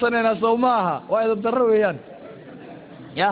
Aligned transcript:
sanayna 0.00 0.32
sow 0.40 0.56
maaha 0.56 0.94
waa 1.10 1.22
edab 1.26 1.40
darro 1.46 1.64
weeyaan 1.72 1.98
ya 3.20 3.30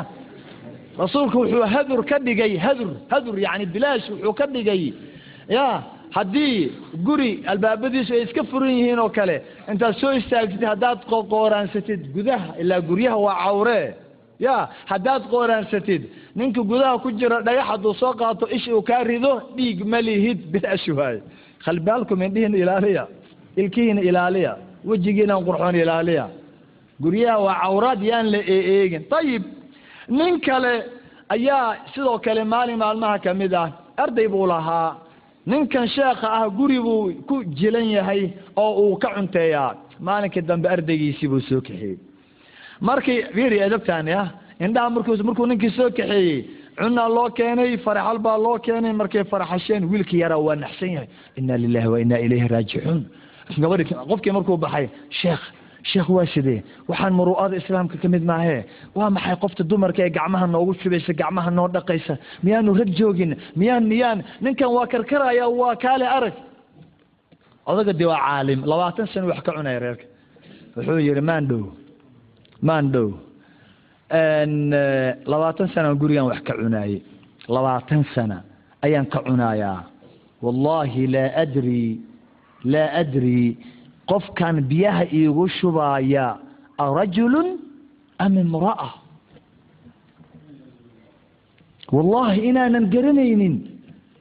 rasuulku 0.98 1.36
wuxuu 1.42 1.64
hadur 1.74 2.00
ka 2.10 2.18
dhigay 2.26 2.56
hadur 2.66 2.90
hadur 3.12 3.36
yani 3.46 3.66
bilaash 3.74 4.06
wuxuu 4.10 4.32
ka 4.38 4.46
dhigay 4.54 4.82
ya 5.56 5.66
haddii 6.16 6.72
guri 7.06 7.30
albaabadiisu 7.52 8.12
ay 8.14 8.22
iska 8.26 8.42
furan 8.50 8.70
yihiin 8.78 8.98
oo 9.04 9.08
kale 9.18 9.36
intaad 9.72 9.94
soo 10.00 10.12
istaagtid 10.20 10.62
haddaad 10.72 10.98
qooraansatid 11.32 12.00
gudaha 12.16 12.48
ilaa 12.62 12.80
guryaha 12.88 13.16
waa 13.26 13.36
cawre 13.44 13.80
ya 14.46 14.68
haddaad 14.92 15.22
qooraansatid 15.32 16.02
ninka 16.36 16.60
gudaha 16.70 16.98
ku 17.04 17.08
jira 17.20 17.40
dhagax 17.46 17.66
hadduu 17.70 17.94
soo 18.02 18.12
qaato 18.20 18.46
ish 18.56 18.68
uu 18.68 18.82
kaa 18.82 19.02
rido 19.10 19.32
dhiig 19.56 19.84
ma 19.92 20.00
lihid 20.08 20.38
bilaash 20.52 20.88
waaye 20.98 21.20
khalbaalkum 21.64 22.22
indhihiina 22.26 22.58
ilaaliya 22.64 23.04
ilkihiina 23.60 24.00
ilaaliya 24.10 24.52
wejigiina 24.88 25.34
qurxoon 25.46 25.74
ilaaliya 25.84 26.24
guryaha 27.02 27.38
waa 27.46 27.56
cawraad 27.62 28.00
yaan 28.10 28.26
la 28.34 28.40
eeegin 28.54 29.04
ayib 29.18 29.42
nin 30.18 30.40
kale 30.46 30.72
ayaa 31.34 31.64
sidoo 31.94 32.18
kale 32.26 32.42
maalin 32.52 32.78
maalmaha 32.82 33.18
ka 33.24 33.34
mid 33.34 33.52
ah 33.54 33.68
arday 34.04 34.28
buu 34.28 34.46
lahaa. 34.52 34.90
Ninkan 35.50 35.86
sheekha 35.94 36.28
ah 36.38 36.48
guri 36.58 36.78
buu 36.86 37.12
ku 37.28 37.34
jilan 37.58 37.86
yahay 37.96 38.22
oo 38.62 38.72
uu 38.90 38.96
ka 39.02 39.08
cunteeyaa 39.16 39.70
maalinkii 40.06 40.42
dambe 40.48 40.66
ardaygiisii 40.74 41.28
buu 41.32 41.40
soo 41.48 41.60
kaxeeyey 41.66 41.96
markii 42.88 43.20
fiiri 43.34 43.58
edabtaani 43.66 44.12
ah 44.22 44.26
indhaha 44.64 44.90
markuu 44.94 45.16
markuu 45.28 45.46
ninkii 45.50 45.70
soo 45.78 45.88
kaxeeyey 45.98 46.38
cunaa 46.78 47.08
loo 47.16 47.28
keenay 47.38 47.76
faraxal 47.84 48.18
baa 48.26 48.38
loo 48.46 48.56
keenay 48.66 48.92
markay 49.00 49.24
faraxasheen 49.32 49.82
wiilkii 49.90 50.20
yaraa 50.24 50.40
waa 50.46 50.56
naxsan 50.64 50.90
yahay. 50.96 51.08
Inna 51.38 51.54
lilahi 51.62 51.88
wa 51.92 51.98
inna 52.04 52.16
ilayhi 52.26 52.48
raajicuun. 52.54 53.00
Gabadhi 53.62 53.84
qofkii 54.10 54.32
markuu 54.36 54.56
baxay 54.64 54.86
sheekh 55.20 55.42
sheekh 55.90 56.08
waa 56.16 56.26
sidee 56.34 56.60
waxaan 56.88 57.14
muru'ada 57.18 57.56
islaamka 57.62 57.96
ka 58.02 58.08
mid 58.14 58.24
maahee 58.30 58.62
waa 58.98 59.10
maxay 59.16 59.36
qofta 59.42 59.62
dumarka 59.70 60.00
ee 60.06 60.10
gacmaha 60.18 60.46
noogu 60.54 60.72
shubaysa 60.82 61.12
gacmaha 61.20 61.50
noo 61.58 61.68
dhaqaysa? 61.74 62.14
Miyaanu 62.44 62.70
rag 62.80 62.90
joogin? 62.98 63.32
Miyaan 63.60 63.84
miyaan? 63.92 64.18
Ninkan 64.44 64.70
waa 64.76 64.86
karkaraya 64.92 65.44
waa 65.60 65.74
kaale 65.84 66.06
arag. 66.16 66.36
Odaga 67.70 67.92
dee 67.98 68.08
waa 68.12 68.20
caalim. 68.26 68.60
Labaatan 68.70 69.06
sano 69.12 69.26
wax 69.30 69.40
ka 69.46 69.52
cunaya 69.56 69.78
reerka. 69.84 70.04
Wuxuu 70.76 70.98
yihi 71.06 71.20
maan 71.30 71.44
dhow. 71.50 71.64
Dhow. 72.94 73.08
Labaatan 75.32 75.68
sana 75.74 75.94
gurigan 76.00 76.26
wax 76.30 76.40
ka 76.46 76.52
cunaayey 76.54 77.02
labaatan 77.48 78.02
sana 78.14 78.42
ayaan 78.82 79.06
ka 79.12 79.18
cunayaa. 79.26 79.80
Wallahi 80.42 81.06
laa 81.14 81.30
adri 81.42 82.00
laa 82.72 82.88
adri 83.02 83.56
qofkan 84.10 84.56
biyaha 84.70 85.04
iigu 85.18 85.44
shubaaya 85.58 86.26
arajulun 86.78 87.48
am 88.24 88.34
imra'a? 88.44 88.90
Wallahi 91.92 92.40
inaanan 92.50 92.90
garanaynin. 92.94 93.54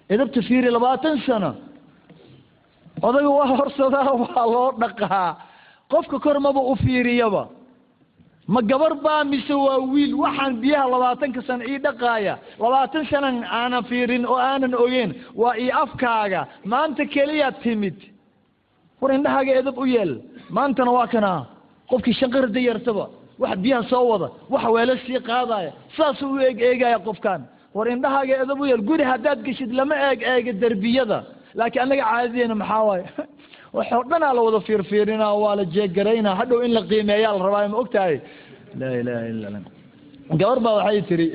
Edabta 0.10 0.42
fiiri 0.48 0.70
labaatan 0.72 1.18
sano. 1.26 1.52
Odaga 3.08 3.30
waa 3.38 3.48
horsadaa 3.58 4.12
waa 4.22 4.46
loo 4.54 4.72
dhaqaa. 4.82 5.30
Qofka 5.92 6.20
kor 6.20 6.38
maba 6.40 6.62
u 6.62 6.76
fiiriyaba. 6.84 7.44
Ma 8.48 8.62
gabar 8.62 8.94
baa 9.06 9.24
mise 9.24 9.54
waa 9.66 9.80
wiil? 9.94 10.14
Waxaan 10.24 10.54
biyaha 10.62 10.86
labaatanka 10.94 11.42
sano 11.48 11.64
ii 11.72 11.78
dhaqaaya. 11.86 12.34
Labaatan 12.64 13.06
sanan 13.12 13.44
aanan 13.44 13.84
fiirin 13.90 14.26
oo 14.26 14.38
aanan 14.38 14.74
ogeyn. 14.84 15.12
Waa 15.42 15.58
ii 15.64 15.72
afkaaga. 15.84 16.42
Maanta 16.72 17.06
keliyaad 17.14 17.56
timid 17.64 17.98
war 19.02 19.12
indhahaaga 19.18 19.52
edab 19.62 19.78
u 19.84 19.86
yeel. 19.96 20.12
Maantana 20.50 20.92
waa 20.98 21.08
kana. 21.14 21.32
Qofkii 21.90 22.16
shanqarda 22.20 22.60
yartaba 22.70 23.06
wax 23.42 23.58
biyaha 23.64 23.90
soo 23.90 24.06
wada 24.12 24.28
wax 24.50 24.66
weelo 24.76 24.96
sii 25.06 25.20
qaadaya 25.30 25.72
saasuu 25.98 26.32
u 26.36 26.40
eeg 26.48 26.58
eegaya 26.70 27.00
qofkan 27.08 27.42
war 27.76 27.88
indhahaaga 27.94 28.34
edab 28.44 28.60
u 28.62 28.66
yeel 28.72 28.82
guri 28.90 29.04
haddaad 29.12 29.40
geshid 29.48 29.72
lama 29.80 29.96
eeg 30.10 30.20
eega 30.34 30.52
derbiyada 30.62 31.20
laakiin 31.58 31.84
annaga 31.84 32.04
caadadeena 32.12 32.56
maxaa 32.62 32.84
waaye? 32.90 33.06
Waxoo 33.76 34.04
dhanaa 34.12 34.34
la 34.38 34.42
wada 34.48 34.60
fiirfiirinaa 34.68 35.34
waa 35.44 35.56
la 35.60 35.66
jeegaraynaa 35.76 36.36
hadhow 36.42 36.60
in 36.66 36.72
la 36.78 36.82
qiimeeyaa 36.90 37.38
la 37.38 37.44
rabaa 37.48 37.68
ma 37.74 37.78
ogtahay. 37.84 38.16
Laa 38.80 38.94
ilaha 39.02 39.26
illa 39.34 39.76
gabar 40.34 40.60
baa 40.60 40.76
waxay 40.78 41.02
tiri 41.10 41.28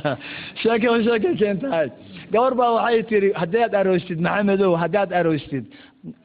sheeke 0.62 0.88
sheeke 1.06 1.30
keentahay 1.40 1.88
gabar 2.32 2.52
baa 2.60 2.70
waxay 2.78 3.02
tiri 3.10 3.28
haddaad 3.42 3.72
aroostid 3.80 4.18
maxamedow 4.26 4.72
haddaad 4.82 5.10
aroostid 5.20 5.64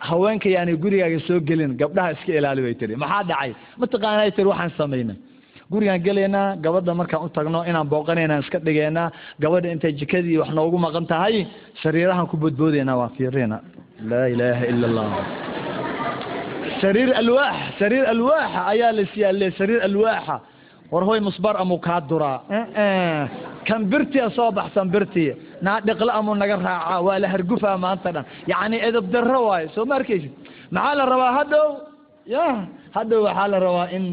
haweenka 0.09 0.49
yaani 0.55 0.73
gurigaaga 0.83 1.19
soo 1.27 1.39
gelin 1.49 1.71
gabdhaha 1.81 2.11
iska 2.15 2.31
ilaali 2.39 2.61
bay 2.65 2.75
tiri 2.81 2.95
maxaa 3.03 3.23
dhacay? 3.29 3.51
Mataqaanay 3.81 4.31
tiri 4.35 4.47
waxaan 4.53 4.71
samaynay 4.79 5.17
gurigaan 5.71 6.01
gelaynaa 6.07 6.47
gabadha 6.63 6.93
markaan 6.99 7.23
u 7.25 7.29
tagno 7.37 7.59
inaan 7.69 7.87
booqanaynaan 7.93 8.41
iska 8.45 8.57
dhigaynaa 8.67 9.07
gabadha 9.43 9.67
intay 9.73 9.93
jikadii 9.99 10.37
wax 10.41 10.49
noogu 10.57 10.77
maqan 10.85 11.05
tahay 11.11 11.35
sariirahan 11.83 12.27
ku 12.31 12.35
boodboodaynaa 12.43 12.97
waan 13.01 13.11
fiirina 13.17 13.57
laa 14.09 14.25
ilaaha 14.33 14.63
ila 14.71 14.85
allah 14.89 15.09
sariir 16.81 17.09
alwaax 17.21 17.55
sariir 17.81 18.05
alwaaxa 18.15 18.59
ayaa 18.73 18.91
la 18.97 19.03
siyaale 19.13 19.47
sariir 19.59 19.81
alwaaxa. 19.89 20.35
War 20.93 21.03
hoy 21.09 21.19
musbar 21.27 21.55
amuu 21.61 21.79
kaa 21.87 21.99
duraa 22.09 22.37
kan 23.67 23.81
birtia 23.91 24.25
soo 24.37 24.49
baxsan 24.57 24.87
birtii 24.93 25.29
naa 25.65 25.77
dhiqle 25.87 26.11
amuu 26.19 26.35
naga 26.41 26.55
raacaa 26.67 26.99
waa 27.07 27.17
la 27.23 27.27
hargufaa 27.33 27.77
maanta 27.85 28.09
dhan 28.15 28.25
yacni 28.51 28.77
edab 28.87 29.05
darro 29.13 29.39
waayo 29.49 29.67
soo 29.75 29.85
ma 29.89 29.95
arkaysid 29.99 30.31
maxaa 30.75 30.95
la 30.99 31.03
rabaa 31.13 31.31
hadhow 31.39 31.67
ya 32.35 32.45
hadhow 32.97 33.19
waxaa 33.27 33.47
la 33.53 33.57
rabaa 33.65 33.87
in 33.97 34.05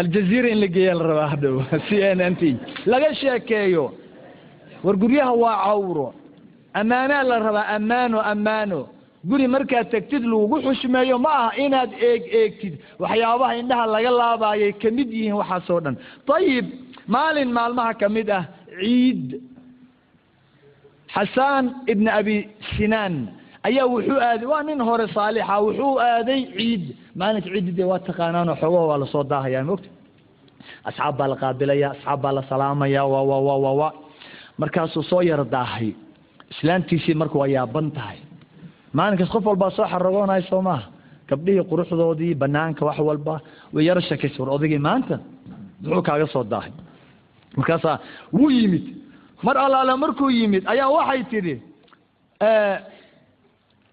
aljaziira 0.00 0.48
in 0.54 0.60
la 0.60 0.66
geeya 0.76 0.94
la 1.00 1.04
rabaa 1.10 1.28
hadhow 1.34 1.54
c 1.88 1.90
n 2.16 2.20
n 2.30 2.34
t. 2.40 2.56
laga 2.92 3.10
sheekeeyo 3.20 3.84
war 4.84 4.96
guryaha 5.02 5.32
waa 5.42 5.56
cawro 5.66 6.06
ammaanaa 6.80 7.22
la 7.30 7.36
rabaa 7.46 7.66
ammaano 7.76 8.18
ammaano 8.32 8.80
guri 9.30 9.46
markaad 9.54 9.86
tegtid 9.94 10.22
lagugu 10.32 10.56
xushmeeyo 10.66 11.16
ma 11.24 11.30
aha 11.40 11.50
inaad 11.64 11.90
eeg 12.08 12.22
eegtid 12.40 12.74
waxyaabaha 13.02 13.52
indhaha 13.60 13.86
laga 13.94 14.10
laabaayay 14.20 14.72
ka 14.82 14.88
mid 14.98 15.08
yihiin 15.16 15.36
waxaasoo 15.40 15.80
dhan 15.84 15.96
ayib 16.36 16.66
maalin 17.14 17.50
maalmaha 17.58 17.92
ka 18.00 18.08
mid 18.08 18.28
ah 18.38 18.44
ciid. 18.78 19.42
Xasaan 21.14 21.64
ibna 21.92 22.10
abi 22.20 22.36
sinaan 22.76 23.14
ayaa 23.68 23.86
wuxuu 23.94 24.18
aaday 24.28 24.46
waa 24.52 24.62
nin 24.68 24.80
hore 24.88 25.06
saalixa 25.16 25.54
wuxuu 25.66 25.94
aaday 25.98 26.40
ciid. 26.56 26.84
Maalinka 27.18 27.48
ciiddi 27.54 27.72
dee 27.78 27.88
waa 27.90 27.98
taqaanaanoo 28.08 28.56
xoogaha 28.62 28.86
waa 28.90 29.00
la 29.02 29.06
soo 29.14 29.24
daahaya 29.32 29.60
mogta 29.70 29.88
asxaab 30.88 31.14
baa 31.18 31.28
la 31.32 31.36
qaabilaya 31.42 31.86
asxaab 31.94 32.20
baa 32.22 32.32
la 32.38 32.42
salaamaya 32.50 33.02
wa 33.12 33.20
wa 33.30 33.36
wa 33.46 33.54
wa 33.64 33.72
wa 33.80 33.88
markaasuu 34.60 35.02
soo 35.10 35.22
yaro 35.30 35.44
daahay. 35.44 35.90
Islaantiisii 36.52 37.14
marka 37.20 37.36
waa 37.42 37.50
yaaban 37.56 37.90
tahay. 37.96 38.18
Maalinkaas 38.96 39.30
qof 39.34 39.44
walbaa 39.50 39.70
soo 39.76 39.86
xaragoonaya 39.92 40.42
soo 40.50 40.62
gabdhihii 41.30 41.64
quruxdoodii 41.70 42.34
banaanka 42.34 42.84
wax 42.86 42.98
walba 43.08 43.34
way 43.72 43.84
yaro 43.88 44.00
shakaysa 44.00 44.38
war 44.42 44.50
odaygii 44.56 44.82
maanta 44.88 45.16
muxuu 45.82 46.02
kaaga 46.08 46.26
soo 46.34 46.44
daahay 46.52 46.72
markaasaa 47.56 47.98
wuu 48.32 48.50
yimid. 48.50 48.84
Mar 49.42 49.58
allaale 49.58 49.96
markuu 49.96 50.30
yimid 50.30 50.64
ayaa 50.66 50.88
waxay 50.88 51.24
tidhi 51.24 51.54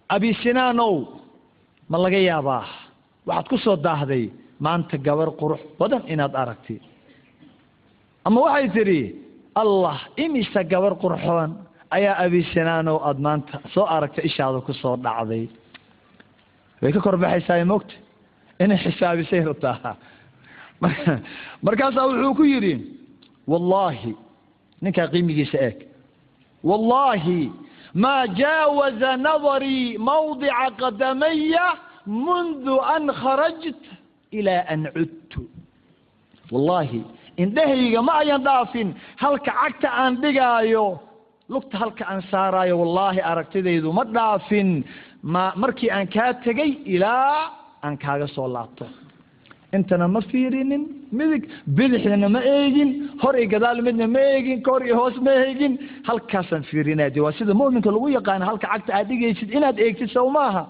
abisinaanow 0.09 0.95
ma 1.89 1.97
laga 1.97 2.19
yaabaa? 2.19 2.65
Waxaad 3.25 3.47
ku 3.49 3.57
soo 3.57 3.75
daahday 3.75 4.31
maanta 4.59 4.97
gabar 4.97 5.29
qurux 5.39 5.61
badan 5.79 6.03
inaad 6.07 6.35
aragti 6.35 6.81
ama 8.25 8.41
waxay 8.41 8.69
tidhi 8.69 9.01
allah 9.55 9.97
imisa 10.17 10.63
gabar 10.63 10.93
qurxoon 11.03 11.51
ayaa 11.91 12.15
abisinaanow 12.25 12.97
aada 13.07 13.19
maanta 13.19 13.55
soo 13.73 13.85
aragta 13.85 14.21
ishaada 14.21 14.61
ku 14.61 14.73
soo 14.73 14.95
dhacday? 14.97 15.49
Way 16.81 16.91
ka 16.91 16.99
korbaxaysaa 16.99 17.65
mogta 17.65 17.95
inay 18.59 18.77
xisaabisay 18.83 19.41
rabtaa 19.49 19.95
markaasaa 21.65 22.07
wuxuu 22.09 22.33
ku 22.35 22.43
yidhi 22.43 22.96
wallaahi 23.51 24.11
ninkaa 24.83 25.07
qiimigiisa 25.13 25.57
eeg. 25.67 25.77
Wallaahi 26.69 27.39
maa 28.03 28.23
jaawaza 28.39 29.11
nadarii 29.27 29.97
mawdica 30.09 30.67
qadamaya 30.81 31.65
mundu 32.25 32.75
an 32.95 33.03
kharajt 33.21 33.83
ilaa 34.39 34.63
an 34.73 34.81
cudtu. 34.95 35.41
Wallaahi 36.53 36.99
indhahayga 37.43 38.01
ma 38.07 38.13
ayan 38.21 38.41
dhaafin. 38.47 38.89
Halka 39.23 39.51
cagta 39.59 39.89
aan 40.01 40.13
dhigaayo 40.23 40.85
lugta 41.51 41.75
halka 41.81 42.03
aan 42.11 42.21
saaraayo 42.31 42.75
wallaahi 42.81 43.19
aragtidaydu 43.31 43.89
ma 43.97 44.03
dhaafin. 44.15 44.69
Ma 45.33 45.43
markii 45.61 45.89
aan 45.95 46.07
kaa 46.15 46.31
tegay 46.45 46.71
ilaa 46.95 47.51
aan 47.85 47.95
kaaga 48.03 48.27
soo 48.35 48.47
laabto 48.55 48.85
intana 49.75 50.07
ma 50.07 50.21
fiirinin? 50.21 50.83
Midig 51.17 51.43
bidixdana 51.77 52.29
ma 52.35 52.41
eegin 52.55 52.89
hor 53.21 53.35
iyo 53.39 53.47
gadaal 53.53 53.81
midna 53.87 54.07
ma 54.15 54.19
eegin 54.33 54.61
kor 54.67 54.81
iyo 54.85 54.95
hoos 54.99 55.15
ma 55.25 55.31
eegin. 55.45 55.73
Halkaasaan 56.07 56.63
fiirinaya 56.69 57.09
de 57.15 57.19
waa 57.25 57.31
sida 57.37 57.53
mu'minka 57.53 57.89
lagu 57.95 58.07
yaqaano 58.17 58.45
halka 58.49 58.67
cagta 58.73 58.91
aad 58.97 59.07
dhigaysid 59.09 59.49
inaad 59.57 59.77
eegtid 59.79 60.09
sow 60.15 60.27
maaha. 60.37 60.63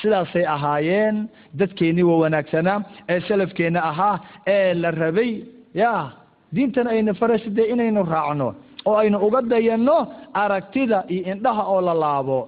Sidaasay 0.00 0.44
ahaayeen 0.54 1.16
dadkeennii 1.58 2.02
wa 2.10 2.16
wanaagsanaa 2.22 2.78
ee 3.12 3.20
salafkeenna 3.28 3.80
ahaa 3.90 4.16
ee 4.54 4.74
la 4.82 4.90
rabay. 4.90 5.32
Ya 5.74 5.92
diintana 6.54 6.90
ayna 6.90 7.14
faraysa 7.20 7.50
dee 7.56 7.66
inaynu 7.72 8.02
raacno 8.14 8.48
oo 8.88 8.96
aynu 9.02 9.18
uga 9.26 9.40
dayanno 9.42 9.96
aragtida 10.42 10.98
iyo 11.14 11.22
indhaha 11.32 11.62
oo 11.72 11.80
la 11.88 11.94
laabo. 12.02 12.38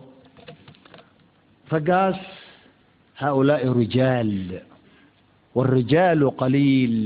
Raggaas 1.73 2.19
haaulaai 3.21 3.69
rijaal 3.81 4.33
wاrijaalu 5.57 6.27
qaliil 6.41 6.97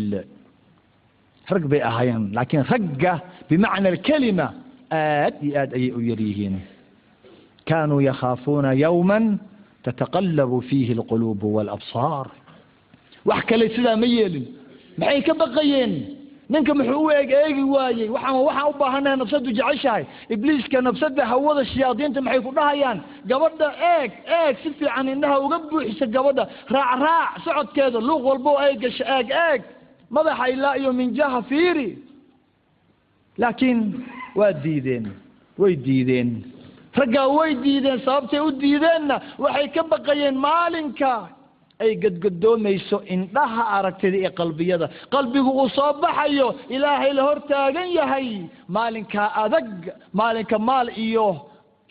rag 1.53 1.65
bay 1.73 1.81
ahaayeen 1.91 2.25
laakiin 2.37 2.65
ragga 2.73 3.13
bimacna 3.49 3.89
alkelima 3.95 4.47
aad 5.01 5.35
iyo 5.47 5.55
aad 5.63 5.71
ayay 5.79 5.91
u 5.99 6.01
yar 6.11 6.21
yihiin 6.29 6.57
kaanuu 7.69 8.01
yakhaafuuna 8.11 8.71
yowma 8.85 9.19
tataqallabu 9.87 10.57
fiihi 10.69 10.93
alquluubu 10.99 11.47
wاlabsaar 11.57 12.27
wax 13.29 13.41
kale 13.51 13.67
sidaa 13.77 13.97
ma 14.03 14.07
yeelin 14.17 14.47
maxay 15.01 15.21
ka 15.29 15.33
baqayeen 15.43 15.93
ninka 16.53 16.73
muxuu 16.75 17.05
u 17.07 17.11
eeg 17.11 17.31
eegi 17.31 17.63
waayey. 17.75 18.09
Waxaan 18.15 18.37
waxaan 18.49 18.69
u 18.71 18.75
baahanahay 18.81 19.17
nafsadu 19.21 19.51
jeceshahay. 19.59 20.05
Ibliiska 20.35 20.79
nafsada 20.87 21.23
hawada 21.33 21.65
shayaadiinta 21.73 22.21
maxay 22.27 22.41
ku 22.47 22.51
dhahayaan? 22.59 22.99
Gabadha 23.31 23.69
eeg 23.97 24.11
eeg 24.39 24.55
si 24.63 24.69
fiican 24.79 25.07
indhaha 25.15 25.37
uga 25.47 25.59
buuxisa 25.71 26.07
gabadha. 26.15 26.45
Raac 26.75 26.93
raac 27.05 27.31
socodkeeda 27.45 27.99
luuq 28.09 28.23
walbo 28.29 28.53
ay 28.65 28.73
gasho 28.83 29.05
eeg 29.17 29.29
eeg. 29.49 29.61
Madaxa 30.15 30.45
ilaa 30.55 30.75
iyo 30.81 30.93
minjaha 30.93 31.41
fiiri. 31.51 31.89
Laakiin 33.39 33.81
waa 34.39 34.53
diideen 34.65 35.07
way 35.59 35.75
diideen. 35.87 36.31
Raggaa 36.99 37.29
way 37.37 37.55
diideen 37.65 37.99
sababtay 38.05 38.41
u 38.41 38.51
diideenna 38.63 39.17
waxay 39.39 39.69
ka 39.75 39.83
baqayeen 39.93 40.37
maalinka 40.47 41.13
ay 41.85 41.93
gadgadoomayso 42.03 42.97
indhaha 43.15 43.63
aragtida 43.77 44.17
iyo 44.23 44.31
qalbiyada. 44.41 44.87
Qalbigu 45.15 45.51
uu 45.61 45.69
soo 45.77 45.93
baxayo 46.03 46.49
ilaahay 46.75 47.13
la 47.19 47.23
hor 47.27 47.39
taagan 47.51 47.89
yahay. 47.99 48.29
Maalinkaa 48.77 49.29
adag 49.45 49.67
maalinka 50.19 50.57
maal 50.69 50.89
iyo 51.07 51.27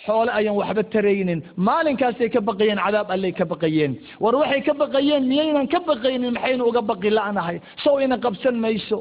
xoole 0.05 0.31
ayaan 0.39 0.55
waxba 0.61 0.83
taraynin. 0.93 1.39
Maalinkaasay 1.67 2.29
ka 2.35 2.39
baqayeen 2.49 2.79
cadaab 2.85 3.07
allay 3.15 3.31
ka 3.39 3.45
baqayeen. 3.51 3.91
War 4.23 4.35
waxay 4.41 4.61
ka 4.67 4.73
baqayeen 4.81 5.23
miyaynan 5.31 5.67
ka 5.73 5.79
baqaynin 5.89 6.31
maxaynu 6.35 6.63
uga 6.69 6.81
baqi 6.91 7.09
la'nahay. 7.17 7.57
Sow 7.83 7.95
ina 8.05 8.17
qabsan 8.25 8.55
mayso. 8.63 8.99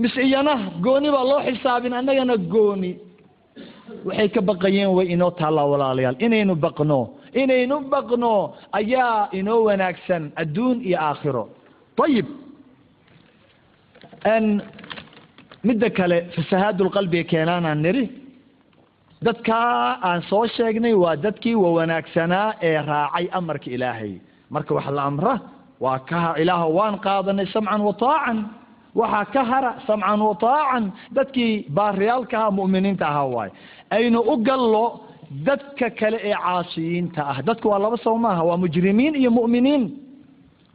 Mise 0.00 0.20
iyana 0.28 0.54
gooni 0.84 1.08
baa 1.14 1.24
loo 1.30 1.40
xisaabin 1.46 1.92
annagana 1.98 2.36
gooni. 2.54 2.92
Waxay 4.08 4.28
ka 4.34 4.40
baqayeen 4.50 4.90
way 4.96 5.06
inoo 5.14 5.30
taallaa 5.40 5.66
walaalayaal. 5.72 6.16
Inaynu 6.26 6.54
baqno 6.64 6.98
inaynu 7.42 7.76
baqno 7.92 8.32
ayaa 8.78 9.28
inoo 9.38 9.60
wanaagsan 9.68 10.22
adduun 10.42 10.78
iyo 10.88 10.98
aakhiro. 11.08 11.44
Ayib 12.04 12.26
midda 15.68 15.88
kale 15.98 16.18
fasahaadulqalbiga 16.36 17.24
keenaanaan 17.30 17.82
nidhi 17.86 18.04
dadkaa 19.24 19.98
aan 20.08 20.22
soo 20.30 20.44
sheegnay 20.56 20.94
waa 21.02 21.16
dadkii 21.24 21.54
wa 21.62 21.70
wanaagsanaa 21.78 22.48
ee 22.68 22.78
raacay 22.90 23.26
amarka 23.38 23.68
ilaahay. 23.76 24.12
Marka 24.54 24.74
wax 24.74 24.86
la 24.96 25.02
amra 25.10 25.34
waa 25.84 25.98
ka 26.10 26.34
ilaah 26.42 26.62
waan 26.78 26.96
qaadanay 27.06 27.46
samcan 27.54 27.80
wa 27.88 27.92
taacan. 28.04 28.38
Waxaa 29.00 29.24
ka 29.34 29.42
hara 29.50 29.72
samcan 29.86 30.20
wa 30.28 30.34
taacan. 30.44 30.84
Dadkii 31.16 31.52
baariyaalka 31.76 32.34
ahaa 32.38 32.50
mu'miniinta 32.58 33.04
ahaa 33.12 33.28
waaye 33.36 33.52
aynu 33.96 34.20
u 34.32 34.36
gallo 34.48 34.84
dadka 35.30 35.90
kale 35.90 36.18
ee 36.28 36.34
caasiyiinta 36.44 37.22
ah. 37.30 37.38
Dadku 37.42 37.68
waa 37.68 37.78
laba 37.78 37.96
soo 37.96 38.16
maaha. 38.18 38.42
Waa 38.48 38.56
mujrimiin 38.56 39.14
iyo 39.14 39.30
mu'miniin. 39.30 39.84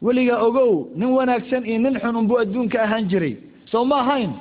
Weligaa 0.05 0.39
ogow 0.47 0.71
nin 0.95 1.09
wanaagsan 1.17 1.63
iyo 1.65 1.79
nin 1.79 1.95
xun 1.99 2.15
unbuu 2.15 2.37
adduunka 2.43 2.77
ahaan 2.83 3.05
jiray. 3.11 3.35
Soo 3.71 3.85
ma 3.85 3.95
ahayn? 4.03 4.31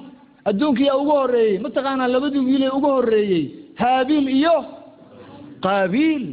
Adduunkiyaa 0.44 0.96
ugu 1.02 1.10
horreeyey. 1.20 1.58
Mataqaanaa 1.64 2.08
labadii 2.14 2.38
wiilee 2.48 2.70
ugu 2.76 2.88
horreeyey. 2.96 3.44
Haabiil 3.82 4.28
iyo 4.28 4.56
qaabiil 5.64 6.24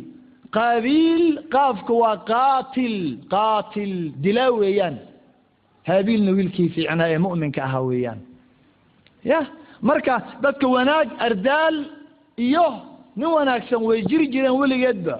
qaabiil 0.58 1.24
qaafka 1.54 1.94
waa 2.02 2.18
qaatil. 2.32 2.96
Qaatil 3.34 3.94
dilaa 4.24 4.52
weeyaan. 4.60 4.96
Haabiilna 5.88 6.32
wiilkii 6.38 6.70
fiicnaa 6.76 7.10
ee 7.14 7.18
mu'minka 7.26 7.64
ahaa 7.68 7.82
weeyaan. 7.90 8.20
Ya 9.32 9.40
marka 9.82 10.14
dadka 10.44 10.68
wanaag 10.76 11.08
ardaal 11.28 11.76
iyo 12.48 12.68
nin 13.16 13.28
wanaagsan 13.36 13.82
way 13.88 14.02
jiri 14.10 14.28
jireen 14.34 14.56
weligeedba. 14.62 15.16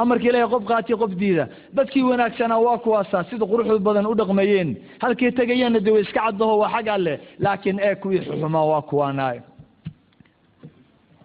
Amarka 0.00 0.24
ilaahay 0.28 0.48
qof 0.54 0.64
qaatiy 0.70 0.96
qof 1.02 1.12
diida 1.20 1.44
dadkii 1.76 2.02
wanaagsanaa 2.10 2.58
waa 2.66 2.78
kuwaasaa 2.84 3.24
sida 3.30 3.44
quruxda 3.50 3.78
badan 3.78 4.06
u 4.06 4.14
dhaqmayeen. 4.20 4.70
Halkay 5.02 5.30
tegayeenna 5.38 5.80
de 5.80 5.90
way 5.94 6.02
iska 6.02 6.20
caddaho 6.26 6.58
waa 6.62 6.70
xag 6.74 6.88
alleh 6.88 7.16
laakiin 7.38 7.78
ee 7.82 7.94
kuwii 8.02 8.20
xuxumaa 8.26 8.64
waa 8.72 8.82
kuwaanaay 8.90 9.38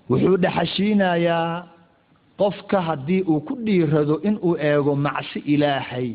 wuxuu 0.10 0.38
dhaxashiinayaa 0.44 1.64
qofka 2.38 2.82
haddii 2.88 3.22
uu 3.32 3.40
ku 3.48 3.54
dhiirado 3.66 4.16
inuu 4.28 4.58
eego 4.60 4.96
macsi 4.96 5.40
ilaahay. 5.54 6.08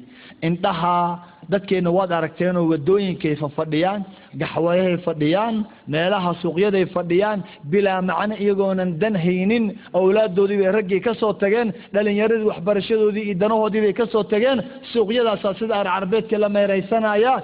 Indhaha 0.43 1.19
dadkeenna 1.53 1.91
waad 1.99 2.13
aragteenoo 2.19 2.65
waddooyinkay 2.73 3.35
fafadhiyaan 3.43 4.01
gaxwayahay 4.43 4.97
fadhiyaan 5.07 5.57
meelaha 5.95 6.31
suuqyaday 6.43 6.85
fadhiyaan 6.97 7.39
bilaa 7.73 8.01
macno 8.11 8.35
iyagoonan 8.45 8.91
dan 9.03 9.15
haynin 9.25 9.65
awlaaddoodii 9.99 10.59
bay 10.63 10.71
raggii 10.79 11.01
ka 11.07 11.13
soo 11.21 11.33
tageen 11.43 11.69
dhalinyaradii 11.95 12.49
waxbarashadoodii 12.51 13.25
iyo 13.29 13.35
danahoodii 13.43 13.81
bay 13.85 13.93
ka 14.01 14.07
soo 14.13 14.23
tageen 14.33 14.59
suuqyadaasaa 14.93 15.55
sida 15.61 15.75
arcarbeedka 15.83 16.37
la 16.39 16.49
meeraysanaya. 16.49 17.35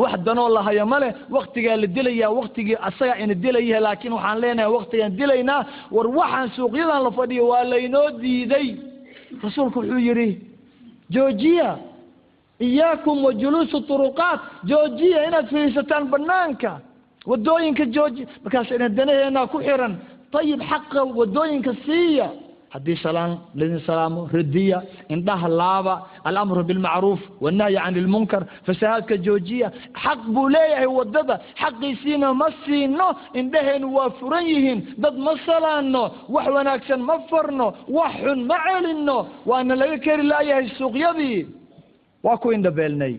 Wax 0.00 0.12
danoo 0.26 0.48
lahaya 0.56 0.84
male 0.92 1.08
waktigaa 1.36 1.76
la 1.82 1.86
dilayaa 1.96 2.30
waktigii 2.40 2.76
asagaa 2.88 3.16
ina 3.22 3.34
dilaya 3.44 3.80
laakiin 3.86 4.12
waxaan 4.16 4.38
leenahay 4.42 4.70
waktigaan 4.78 5.12
dilaynaa 5.18 5.60
war 5.94 6.06
waxaan 6.18 6.48
suuqyadan 6.56 7.00
la 7.06 7.10
fadhiyo 7.18 7.44
waa 7.52 7.64
laynoo 7.72 8.08
diiday. 8.22 8.66
Rasuulku 9.44 9.78
wuxuu 9.80 9.98
yidhi 10.08 10.28
joojiya 11.14 11.68
iyaakum 12.60 13.24
wa 13.24 13.32
juluusu 13.34 13.80
turuqaat. 13.88 14.40
Joojiya 14.64 15.26
inaad 15.28 15.46
fadhiisataan 15.50 16.04
banaanka 16.12 16.80
waddooyinka 17.26 17.84
jooji 17.94 18.26
markaas 18.44 18.70
ina 18.70 18.88
danaheenaa 18.88 19.46
ku 19.46 19.58
xiran. 19.60 19.94
Ayib 20.34 20.60
xaqa 20.70 21.00
waddooyinka 21.18 21.72
siiya. 21.86 22.28
Haddii 22.74 22.96
salaan 23.02 23.38
laydin 23.54 23.78
salaamo 23.86 24.26
radiya 24.34 24.82
indhaha 25.08 25.48
laaba 25.48 25.94
alamru 26.24 26.64
bilmacruuf 26.64 27.20
wannahyi 27.40 27.76
can 27.78 27.94
ilmunkar 27.96 28.42
fasahaadka 28.66 29.16
joojiya. 29.26 29.70
Xaq 30.02 30.20
buu 30.34 30.48
leeyahay 30.50 30.86
waddada 30.98 31.38
xaqiisiina 31.60 32.34
ma 32.34 32.48
siino 32.66 33.08
indhaheenu 33.34 33.94
waa 33.94 34.10
furan 34.18 34.44
yihiin. 34.46 34.80
Dad 34.98 35.14
ma 35.16 35.32
salaano 35.46 36.02
wax 36.28 36.46
wanaagsan 36.56 37.00
ma 37.08 37.16
farno 37.30 37.74
wax 37.88 38.12
xun 38.24 38.40
ma 38.50 38.56
celinno. 38.66 39.18
Waana 39.46 39.74
laga 39.80 39.98
keri 40.04 40.22
laayahay 40.26 40.66
suuqyadii 40.78 41.46
waa 42.24 42.36
ku 42.42 42.48
indhabeelnay. 42.56 43.14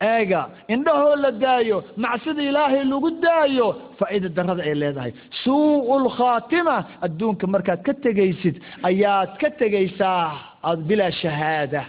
Eega 0.00 0.40
indhahoo 0.74 1.16
la 1.24 1.30
daayo 1.44 1.78
macsida 2.04 2.42
ilaahay 2.50 2.84
lagu 2.92 3.10
daayo 3.24 3.66
faa'iida 3.98 4.28
darada 4.36 4.62
ay 4.68 4.74
leedahay. 4.82 5.12
Suu'u 5.44 5.94
lkhaatima 6.06 6.76
adduunka 7.06 7.46
markaad 7.54 7.80
ka 7.86 7.92
tegaysid 8.04 8.56
ayaad 8.88 9.30
ka 9.40 9.48
tegaysaa 9.60 10.24
ad 10.70 10.78
bilaa 10.88 11.12
shahaada. 11.22 11.82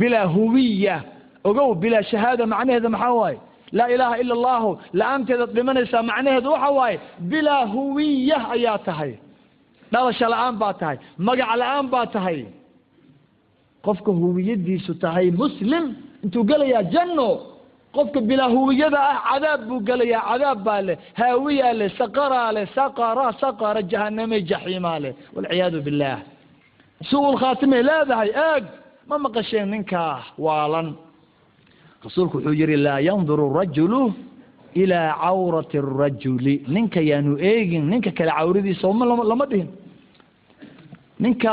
Bilaa 0.00 0.26
huwiya. 0.34 0.96
Ogow 1.48 1.70
bilaa 1.82 2.02
shahaada 2.10 2.44
macnaheeda 2.52 2.88
maxaa 2.94 3.14
waaye? 3.20 3.38
Laa 3.78 3.88
ilaaha 3.94 4.16
ila 4.22 4.32
allahu 4.38 4.68
la'aanteedaad 4.98 5.50
dhimanaysaa 5.56 6.02
macnaheedu 6.10 6.48
waxa 6.54 6.70
waaye? 6.78 6.96
Bilaa 7.30 7.64
huwiya 7.74 8.38
ayaa 8.56 8.78
tahay. 8.88 9.12
Dhalasha 9.92 10.26
la'aan 10.34 10.54
baa 10.62 10.74
tahay. 10.80 10.96
Magac 11.26 11.50
la'aan 11.62 11.86
baa 11.94 12.06
tahay 12.14 12.38
qofka 13.86 14.10
huwiyadiisu 14.20 14.92
tahay 15.02 15.30
muslim 15.42 15.84
intuu 16.24 16.44
gelayaa 16.50 16.82
janno 16.94 17.28
qofka 17.96 18.20
bilaa 18.28 18.50
huwiyada 18.56 18.98
ah 19.12 19.18
cadaab 19.28 19.60
buu 19.68 19.80
gelayaa 19.88 20.22
cadaab 20.30 20.58
baa 20.66 20.80
leh 20.88 20.96
haawiyaa 21.20 21.72
leh 21.80 21.90
saqaraa 22.00 22.52
leh 22.56 22.66
saqara 22.76 23.26
saqara 23.42 23.80
jahanamay 23.92 24.42
jaxiimaa 24.50 24.98
leh 25.04 25.12
walciyaadu 25.34 25.78
billaah. 25.86 26.18
Su'ul 27.10 27.36
khaatimay 27.42 27.82
leedahay 27.90 28.30
eeg 28.48 28.64
ma 29.08 29.16
maqasheen 29.24 29.68
ninkaa 29.72 30.14
waalan. 30.44 30.88
Rasuulku 32.04 32.36
wuxuu 32.38 32.54
yihi 32.60 32.76
laa 32.86 33.00
yanduru 33.08 33.44
rajulu 33.58 34.00
ilaa 34.82 35.08
cawrati 35.24 35.78
arajuli 35.82 36.54
ninka 36.74 37.00
yaanu 37.10 37.32
eegin 37.50 37.84
ninka 37.90 38.10
kale 38.18 38.32
cawradiisa 38.38 38.88
lama 39.30 39.46
dhihin. 39.50 39.68
Ninka 41.22 41.52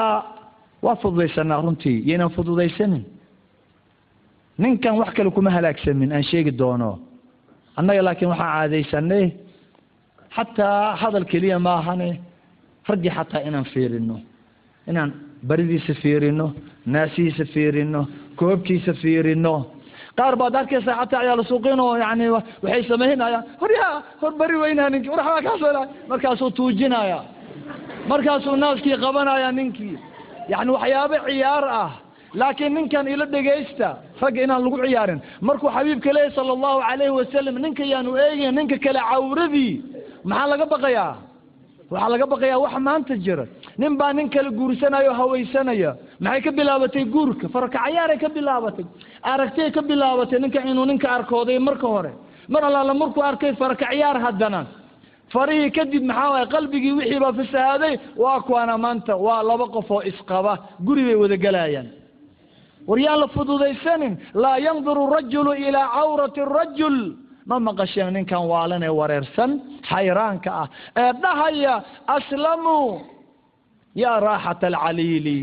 waa 0.82 0.96
fududaysanaa 1.02 1.62
runtii 1.66 1.98
yaynan 2.10 2.30
fududaysanin. 2.36 3.04
Ninkan 4.58 4.96
wax 5.00 5.10
kale 5.16 5.30
kuma 5.32 5.50
halaagsamin 5.52 6.12
aan 6.14 6.24
sheegi 6.24 6.52
doono. 6.60 7.00
Annaga 7.78 8.02
laakiin 8.08 8.30
waxaan 8.32 8.52
caadaysanay 8.56 9.26
xataa 10.36 10.96
hadal 11.02 11.26
keliya 11.32 11.60
maahane 11.60 12.10
raggii 12.90 13.12
xataa 13.18 13.42
inaan 13.48 13.66
fiirino 13.74 14.16
inaan 14.90 15.10
baridiisa 15.48 15.94
fiirino 16.02 16.46
naasihiisa 16.86 17.46
fiirino 17.54 18.02
koobkiisa 18.40 18.94
fiirino 19.02 19.54
qaar 20.18 20.34
baad 20.40 20.56
arkaysa 20.56 20.92
xataa 21.00 21.22
ciyaal 21.22 21.44
suuqin 21.50 21.80
oo 21.80 21.96
yani 22.04 22.26
waxay 22.36 22.84
samaynayaan 22.90 23.44
horyaa 23.62 23.96
hor 24.22 24.34
bari 24.40 24.58
weynaa 24.64 24.90
ninki 24.90 25.10
war 25.10 25.20
waxbaa 25.20 25.42
kaasoo 25.48 25.74
la 25.78 25.82
markaasuu 26.10 26.52
tuujinaya 26.58 27.20
markaasuu 28.10 28.56
naaskii 28.64 28.98
qabanaya 29.04 29.52
ninkii 29.52 29.96
yani 30.52 30.72
waxyaabo 30.76 31.16
ciyaar 31.28 31.66
ah. 31.84 31.92
Laakiin 32.40 32.74
ninkan 32.76 33.08
ila 33.14 33.26
dhegaysta 33.34 33.88
ragga 34.22 34.42
inaan 34.46 34.62
lagu 34.66 34.78
ciyaarin. 34.84 35.20
Markuu 35.48 35.70
xabiibka 35.76 36.10
leeyahy 36.16 36.36
sala 36.36 36.52
allahu 36.58 36.80
calayhi 36.88 37.14
wasalam 37.20 37.56
ninka 37.64 37.84
yaanu 37.94 38.12
eegin 38.26 38.52
ninka 38.58 38.78
kale 38.86 39.00
cawradii 39.10 39.74
maxaa 40.30 40.48
laga 40.52 40.66
baqayaa? 40.74 41.14
Waxaa 41.92 42.10
laga 42.14 42.26
baqayaa 42.34 42.60
wax 42.64 42.74
maanta 42.88 43.14
jira. 43.26 43.46
Nin 43.80 43.94
baa 44.00 44.12
nin 44.14 44.28
kale 44.30 44.50
guursanaya 44.60 45.10
oo 45.12 45.18
hawaysanaya. 45.22 45.92
Maxay 46.24 46.42
ka 46.46 46.52
bilaabatay 46.58 47.06
guurka? 47.14 47.46
Farakacayaaray 47.54 48.18
ka 48.24 48.30
bilaabatay. 48.36 48.86
Aragtay 49.32 49.72
ka 49.76 49.82
bilaabatay 49.90 50.40
ninka 50.44 50.60
inuu 50.72 50.86
ninka 50.92 51.08
arkooday 51.18 51.60
marka 51.60 51.88
hore. 51.88 52.12
Mar 52.54 52.62
allaala 52.68 52.94
markuu 52.94 53.24
arkay 53.30 53.52
farakaciyaar 53.62 54.18
haddana 54.26 54.62
farihii 55.34 55.72
kadib 55.78 56.04
maxaa 56.10 56.30
waaya 56.34 56.46
qalbigii 56.56 56.94
wixii 57.00 57.20
baa 57.24 57.34
fasahaaday 57.40 57.94
waa 58.24 58.40
kuwana 58.48 58.74
maanta 58.84 59.14
waa 59.26 59.42
laba 59.50 59.66
qof 59.76 59.90
oo 59.96 60.02
isqaba. 60.12 60.54
Guri 60.86 61.04
bay 61.08 61.16
wada 61.24 61.38
gelayaan 61.46 61.88
war 62.88 63.00
yaan 63.06 63.20
la 63.24 63.28
fududaysanin? 63.36 64.14
Laa 64.44 64.58
yanduru 64.66 65.04
rajulu 65.16 65.52
ilaa 65.68 65.88
cawrati 65.96 66.42
rajul. 66.58 66.98
Ma 67.50 67.60
maqasheen 67.68 68.14
ninkan 68.16 68.44
waalan 68.52 68.84
ee 68.84 68.94
wareersan? 69.00 69.52
Xayraanka 69.90 70.50
ah. 70.62 70.68
Ee 71.02 71.12
dhahaya 71.24 71.74
aslamuu 72.16 73.02
yaa 74.04 74.20
raaxata 74.28 74.68
alcaliili 74.68 75.40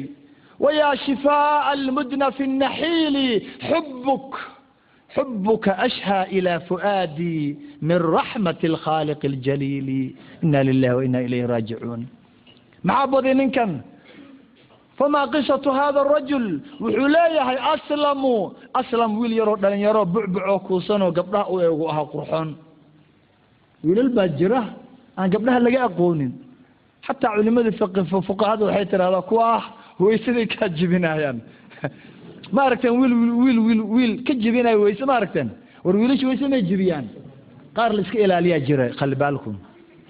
wa 0.65 0.71
yaa 0.81 0.97
shifaa'a 1.05 1.61
almudna 1.73 2.27
fi 2.37 2.45
nnaxiili 2.53 3.27
xubuk 3.69 4.31
xubuka 5.16 5.72
ashhaa 5.88 6.24
ilى 6.38 6.54
fu'aadii 6.70 7.46
min 7.88 7.98
raxmati 8.16 8.66
اlkhaaliq 8.72 9.22
اljaliili 9.32 10.02
ina 10.44 10.60
lilahi 10.70 10.96
wa 11.00 11.04
ina 11.10 11.20
ilayhi 11.28 11.48
raajicuun 11.54 12.02
maxaa 12.88 13.08
badi 13.14 13.32
ninkan 13.42 13.72
famaa 14.98 15.26
qisatu 15.34 15.70
hada 15.80 16.00
arajul 16.06 16.46
wuxuu 16.84 17.08
leeyahay 17.18 17.58
aslamu 17.76 18.34
aslam 18.82 19.12
wiil 19.20 19.34
yaroo 19.40 19.58
dhalinyaro 19.64 20.02
bucbucoo 20.14 20.60
kuusanoo 20.68 21.12
gabdhaha 21.18 21.50
u 21.54 21.56
eegu 21.66 21.84
ahaa 21.92 22.06
qurxoon 22.14 22.50
wiilal 23.86 24.10
baa 24.18 24.28
jira 24.40 24.62
aan 25.18 25.30
gabdhaha 25.34 25.60
laga 25.66 25.80
aqoonin 25.90 26.32
xataa 27.08 27.32
culimada 27.36 27.72
fuqahada 28.30 28.64
waxay 28.68 28.86
tidhahdaa 28.92 29.24
kuwa 29.30 29.44
ah 29.58 29.64
waysaday 30.04 30.46
kaa 30.54 30.70
jibinayaan 30.78 31.38
ma 32.53 32.63
aragteen 32.67 32.95
wiil 33.01 33.15
wiil 33.43 33.59
wiil 33.67 33.81
wiil 33.95 34.13
ka 34.27 34.33
jibinayo 34.35 34.81
wayse 34.83 35.05
ma 35.05 35.15
aragteen 35.17 35.51
war 35.85 35.97
wiilasha 35.97 36.27
wayse 36.27 36.49
may 36.49 36.63
jibiyaan 36.63 37.07
qaar 37.77 37.93
la 37.97 38.03
iska 38.03 38.19
ilaaliyaa 38.19 38.61
jira 38.69 38.89
khali 38.99 39.17
baalkum 39.23 39.57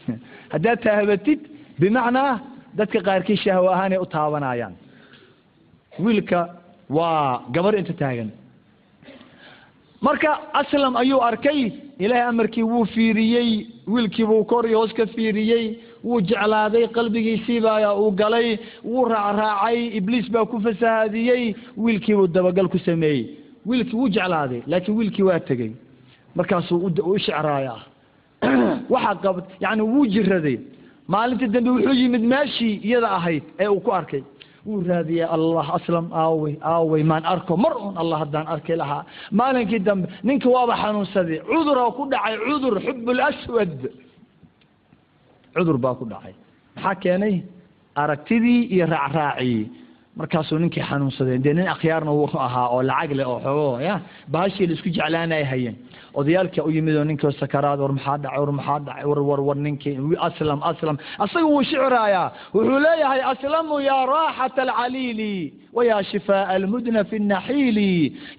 haddaad 0.52 0.78
taahabatid 0.84 1.40
bimacnaa 1.80 2.40
dadka 2.78 2.98
qaarkii 3.08 3.36
shahwo 3.44 3.68
ahaanay 3.74 3.98
u 3.98 4.06
taabanayaan 4.06 4.74
wiilka 5.98 6.38
waa 6.90 7.42
gabar 7.52 7.74
inta 7.78 7.92
taagan. 7.92 8.30
Marka 10.02 10.30
aslam 10.52 10.96
ayuu 10.96 11.20
arkay 11.22 11.72
ilaahay 11.98 12.28
amarkii 12.28 12.62
wuu 12.62 12.84
fiiriyey 12.84 13.66
wiilkiibuu 13.86 14.44
kor 14.44 14.66
iyo 14.66 14.78
hoos 14.78 14.92
ka 14.92 15.06
fiiriyey 15.06 15.78
wuu 16.04 16.20
jeclaaday 16.20 16.86
qalbigiisiibaa 16.88 17.94
uu 17.94 18.10
galay 18.10 18.58
wuu 18.84 19.04
raacraacay 19.04 19.78
ibliis 19.98 20.30
baa 20.30 20.44
ku 20.44 20.60
fasahaadiyey 20.60 21.54
wiilkiibuu 21.76 22.26
dabagal 22.26 22.68
ku 22.68 22.78
sameeyey. 22.78 23.24
Wiilkii 23.66 23.96
wuu 23.96 24.08
jeclaaday 24.08 24.62
laakiin 24.66 24.98
wiilkii 24.98 25.22
waa 25.22 25.40
tegey. 25.40 25.72
Markaasuu 26.34 26.92
u 27.04 27.18
shecraaya 27.18 27.76
waxaa 28.92 29.14
qab 29.14 29.36
yani 29.60 29.82
wuu 29.82 30.06
jiraday. 30.06 30.58
Maalintii 31.08 31.48
dambe 31.48 31.70
wuxuu 31.70 31.94
yimid 31.94 32.22
meeshii 32.22 32.80
iyada 32.84 33.10
ahayd 33.10 33.42
ee 33.58 33.68
uu 33.68 33.80
ku 33.80 33.92
arkay. 33.92 34.22
Wuu 34.66 34.80
raadiyey 34.88 35.24
allah 35.24 35.74
aslam 35.74 36.06
aawey 36.12 36.56
aawey 36.62 37.02
maan 37.02 37.24
arko 37.24 37.56
mar 37.56 37.76
un 37.76 37.96
allah 37.96 38.18
haddaan 38.18 38.46
arki 38.46 38.76
lahaa. 38.76 39.04
Maalinkii 39.32 39.78
dambe 39.78 40.08
ninka 40.22 40.48
waaba 40.48 40.76
xanuunsaday 40.82 41.40
cudura 41.40 41.90
ku 41.96 42.02
dhacay 42.10 42.36
cudur 42.46 42.80
xub 42.80 43.08
laswad 43.08 43.78
cudur 45.54 45.78
baa 45.84 45.94
ku 45.98 46.04
dhacay. 46.12 46.34
Maxaa 46.76 46.94
keenay? 47.02 47.36
Aragtidii 48.02 48.60
iyo 48.74 48.86
raacraacii 48.92 49.70
markaasuu 50.18 50.58
ninkii 50.62 50.82
xanuunsadeen. 50.90 51.42
Dee 51.44 51.54
nin 51.54 51.68
akhyaarna 51.74 52.10
wuu 52.18 52.28
ahaa 52.46 52.68
oo 52.74 52.82
lacag 52.82 53.12
leh 53.18 53.26
oo 53.28 53.40
xogo 53.44 53.80
ya? 53.88 53.94
Baashii 54.32 54.66
la 54.66 54.72
isku 54.76 54.88
jeclaanay 54.96 55.44
hayeen. 55.50 55.76
Odayaalka 56.18 56.62
u 56.66 56.70
yimid 56.70 56.96
oo 56.96 57.04
ninkii 57.04 57.32
sakaraad 57.40 57.80
war 57.80 57.92
maxaa 57.92 58.18
dhacay 58.22 58.38
war 58.42 58.52
maxaa 58.58 58.78
dhacay 58.86 59.04
war 59.10 59.20
war 59.28 59.40
war 59.48 59.56
ninkii 59.66 59.96
aslam 60.26 60.60
aslam. 60.70 60.96
Asaga 61.24 61.46
wuu 61.52 61.62
shiciraayaa. 61.68 62.26
Wuxuu 62.54 62.78
leeyahay 62.86 63.20
aslamu 63.32 63.74
yaa 63.88 64.06
raaxata 64.12 64.62
alcaliili 64.62 65.32
wayaa 65.76 66.02
shifaa'a 66.10 66.48
almudna 66.56 67.04
fi 67.10 67.16
naxiili 67.32 67.90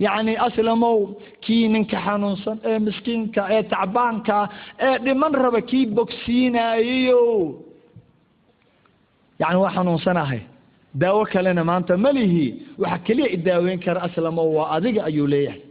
yacni 0.06 0.34
aslamow 0.48 0.98
kii 1.46 1.68
ninka 1.74 1.98
xanuunsan 2.06 2.58
ee 2.70 2.80
miskiinka 2.86 3.42
ee 3.56 3.64
tacbaanka 3.74 4.38
ee 4.88 4.96
dhiman 5.06 5.34
raba 5.44 5.62
kii 5.70 5.86
bogsiinaayayo 5.96 7.24
yacni 9.42 9.58
waa 9.64 9.74
xanuunsanahay 9.76 10.42
daawo 11.02 11.22
kalena 11.34 11.64
maanta 11.70 11.94
malihi 12.06 12.46
waxa 12.82 12.98
keliya 13.06 13.30
idaaweyn 13.38 13.80
kara 13.86 14.00
aslamow 14.08 14.48
waa 14.58 14.70
adiga 14.78 15.02
ayuu 15.10 15.28
leeyahay. 15.34 15.62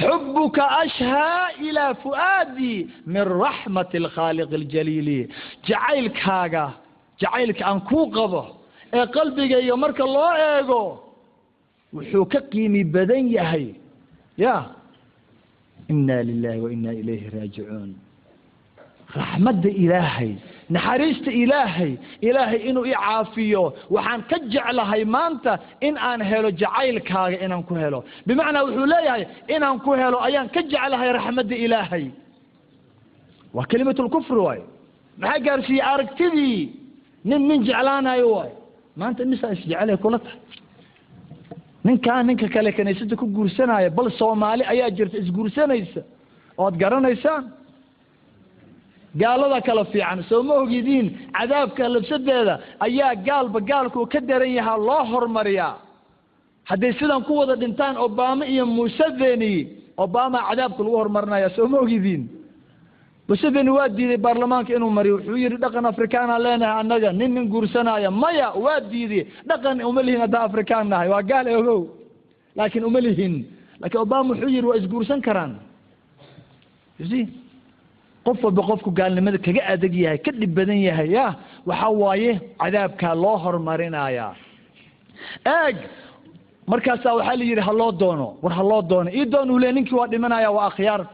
Xubuka 0.00 0.64
ashhaa 0.82 1.48
ilaa 1.68 1.92
fu'aadi 2.04 2.72
min 3.14 3.24
raxmati 3.44 3.96
alkhaaliq 4.02 4.50
aljaliili. 4.60 5.18
Jacaylkaaga 5.68 6.64
jacaylka 7.20 7.62
aan 7.70 7.80
kuu 7.88 8.06
qabo 8.16 8.42
ee 8.96 9.06
qalbigayga 9.16 9.74
marka 9.84 10.04
loo 10.16 10.32
eego 10.50 10.82
wuxuu 11.94 12.24
ka 12.32 12.40
qiimi 12.52 12.82
badan 12.94 13.24
yahay. 13.36 13.66
Ya 14.44 14.54
ina 15.92 16.16
lilahi 16.28 16.60
wa 16.64 16.70
ina 16.76 16.90
ilayhi 17.00 17.26
raajicuun 17.36 17.90
raxmadda 19.20 19.70
ilaahay 19.84 20.30
naxariista 20.74 21.30
ilaahay 21.42 21.92
ilaahay 22.28 22.60
inuu 22.68 22.84
i 22.92 22.94
caafiyo 23.02 23.62
waxaan 23.96 24.20
ka 24.30 24.36
jeclahay 24.52 25.02
maanta 25.16 25.52
in 25.86 25.94
aan 26.08 26.20
helo 26.30 26.50
jacaylkaaga 26.62 27.36
inaan 27.44 27.62
ku 27.68 27.74
helo. 27.82 27.98
Bimacnaa 28.26 28.62
wuxuu 28.66 28.86
leeyahay 28.94 29.24
inaan 29.54 29.78
ku 29.84 29.90
helo 30.00 30.18
ayaan 30.28 30.48
ka 30.54 30.60
jeclahay 30.72 31.10
raxmadda 31.18 31.56
ilaahay. 31.64 32.04
Waa 33.54 33.66
kelimat 33.70 33.98
lkufri 34.06 34.40
waay. 34.46 34.60
Maxaa 35.20 35.40
gaarsiiyey 35.46 35.84
aragtidii? 35.92 36.60
Nin 37.28 37.42
nin 37.48 37.60
jeclaanayo 37.68 38.26
waay. 38.36 38.52
Maanta 39.00 39.24
misaa 39.32 39.52
isjecelay 39.56 39.96
kula 40.04 40.18
tahay? 40.24 40.40
Ninkaa 41.86 42.22
ninka 42.28 42.46
kale 42.54 42.70
kaniisada 42.76 43.14
ku 43.20 43.26
guursanaya 43.36 43.90
bal 43.96 44.08
soomaali 44.18 44.62
ayaa 44.72 44.90
jirta 44.96 45.16
isguursanaysa 45.22 46.00
ood 46.62 46.74
garanaysaan 46.82 47.42
gaalada 49.20 49.60
kala 49.66 49.84
fiican 49.92 50.22
soo 50.28 50.42
ma 50.42 50.54
ogidiin 50.62 51.06
cadaabka 51.36 51.88
labsadeeda 51.94 52.54
ayaa 52.86 53.14
gaalba 53.26 53.60
gaalkuu 53.60 54.06
ka 54.12 54.20
daran 54.20 54.52
yahaa 54.58 54.76
loo 54.88 55.04
hormariyaa. 55.12 55.74
Hadday 56.70 56.92
sidan 56.98 57.22
ku 57.26 57.32
wada 57.40 57.54
dhintaan 57.56 57.96
obama 57.96 58.44
iyo 58.46 58.64
museveni 58.66 59.52
obama 60.04 60.38
cadaabka 60.48 60.80
lagu 60.84 60.96
horumarinaya 61.00 61.48
soo 61.56 61.66
ma 61.68 61.78
ogidiin. 61.84 62.22
Museveni 63.28 63.70
waa 63.70 63.88
diiday 63.88 64.16
baarlamaanka 64.24 64.74
inuu 64.76 64.90
mariyo 64.90 65.14
wuxuu 65.16 65.36
yihi 65.36 65.56
dhaqan 65.62 65.86
afrikaana 65.92 66.38
leenahay 66.44 66.80
annaga 66.80 67.12
nin 67.12 67.30
nin 67.34 67.46
guursanaya. 67.52 68.10
Maya 68.10 68.48
waa 68.64 68.80
diiday. 68.80 69.22
Dhaqan 69.48 69.80
uma 69.84 70.02
lihin 70.02 70.20
haddaan 70.24 70.44
afrikaan 70.48 70.88
nahay 70.92 71.08
waa 71.08 71.22
gaal 71.22 71.46
ogow 71.60 71.80
laakiin 72.56 72.84
uma 72.84 73.00
lihin. 73.00 73.34
Laakiin 73.80 74.00
obama 74.06 74.28
wuxuu 74.34 74.48
yihi 74.54 74.66
waa 74.68 74.76
isguursan 74.80 75.20
karaan 75.26 75.52
qof 78.26 78.38
walba 78.46 78.62
qofku 78.70 78.90
gaalnimada 78.98 79.38
kaga 79.46 79.62
adag 79.74 79.94
yahay 80.04 80.18
ka 80.26 80.30
dhib 80.40 80.52
badan 80.58 80.78
yahay 80.88 81.08
ya 81.16 81.26
waxa 81.70 81.88
waaye 82.02 82.32
cadaabkaa 82.62 83.14
loo 83.22 83.36
horumarinaya 83.44 84.28
eeg 85.56 85.76
markaasaa 86.66 87.14
waxaa 87.18 87.36
la 87.40 87.44
yidhi 87.44 87.60
haloo 87.68 87.92
doono. 87.92 88.26
War 88.42 88.52
haloo 88.54 88.82
doono. 88.82 89.10
Ii 89.10 89.24
doon 89.32 89.50
uu 89.50 89.58
le 89.58 89.72
ninkii 89.72 89.94
waa 90.00 90.06
dhimanaya 90.12 90.50
waa 90.50 90.66
akhyaar. 90.70 91.06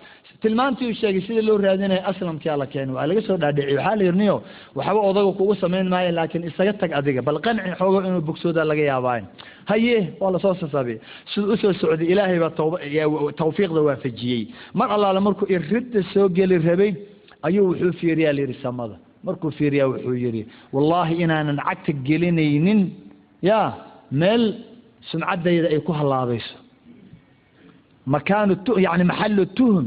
Tilmaantii 0.42 0.86
uu 0.90 0.94
sheegay 1.00 1.20
sida 1.26 1.42
loo 1.42 1.58
raadinaya 1.58 2.04
aslamkia 2.10 2.56
la 2.56 2.66
keeno 2.66 2.94
waa 2.94 3.06
laga 3.06 3.20
soo 3.26 3.36
dhaadhiciy 3.42 3.76
waxaa 3.76 3.96
la 3.96 4.04
yidhi 4.04 4.18
niyo 4.18 4.36
waxba 4.76 5.00
odaga 5.10 5.32
kugu 5.38 5.54
samayn 5.62 5.88
maayo 5.88 6.10
laakiin 6.18 6.44
isaga 6.48 6.72
tag 6.80 6.90
adiga. 6.98 7.22
Bal 7.22 7.38
qanci 7.44 7.70
xoogo 7.78 7.98
inuu 8.08 8.20
bogsooda 8.28 8.64
laga 8.64 8.82
yaabaayo. 8.90 9.24
Haye 9.70 10.12
waa 10.20 10.30
la 10.30 10.38
soo 10.38 10.54
sasaabay. 10.54 10.98
Siduu 11.34 11.52
u 11.52 11.56
soo 11.56 11.72
socday 11.72 12.06
ilaahay 12.12 12.38
baa 12.38 12.52
tawfiiqda 13.40 13.80
waafajiyey. 13.88 14.42
Mar 14.74 14.88
allaale 14.94 15.20
markuu 15.20 15.46
iridda 15.54 16.02
soo 16.14 16.28
geli 16.28 16.58
rabay 16.58 16.92
ayuu 17.42 17.66
wuxuu 17.70 17.92
fiiriyaa 18.00 18.32
la 18.36 18.40
yidhi 18.40 18.56
samada. 18.62 18.94
Markuu 19.24 19.50
fiiriyaa 19.58 19.88
wuxuu 19.92 20.14
yidhi 20.24 20.42
wallaahi 20.74 21.14
inaanan 21.24 21.58
cagta 21.66 21.92
gelinaynin. 22.06 22.80
Ya 23.42 23.58
meel 24.12 24.44
sumcaddayda 25.10 25.68
ay 25.74 25.80
ku 25.86 25.92
hallaabayso 25.98 26.54
makaanu 28.14 28.54
yani 28.86 29.04
maxallu 29.10 29.44
tuhum 29.58 29.86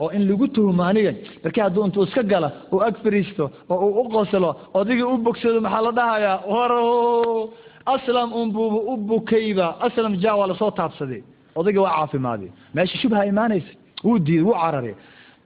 oo 0.00 0.08
in 0.16 0.22
lagu 0.28 0.46
tuhumo 0.54 0.82
aniga 0.90 1.12
markii 1.44 1.60
hadduu 1.64 1.84
intuu 1.86 2.04
iska 2.08 2.22
gala 2.32 2.48
uu 2.72 2.80
ag 2.88 2.94
fariisto 3.04 3.44
oo 3.70 3.76
uu 3.86 4.00
u 4.00 4.08
qoslo 4.14 4.50
odigii 4.78 5.02
u 5.12 5.16
bogsado 5.26 5.60
maxaa 5.66 5.82
la 5.86 5.92
dhahayaa? 5.98 6.36
War 6.52 6.72
aslam 7.94 8.28
unbuuba 8.40 8.78
u 8.92 8.96
bukayba. 9.08 9.66
Aslam 9.86 10.12
ja 10.22 10.32
waa 10.38 10.46
la 10.50 10.54
soo 10.60 10.70
taabsaday 10.78 11.22
odayga 11.58 11.80
waa 11.84 11.94
caafimaaday 11.98 12.50
meesha 12.74 12.96
shubha 13.02 13.26
imaanaysa. 13.32 13.72
Wuu 14.04 14.18
diiday 14.26 14.44
wuu 14.48 14.54
cararay 14.62 14.94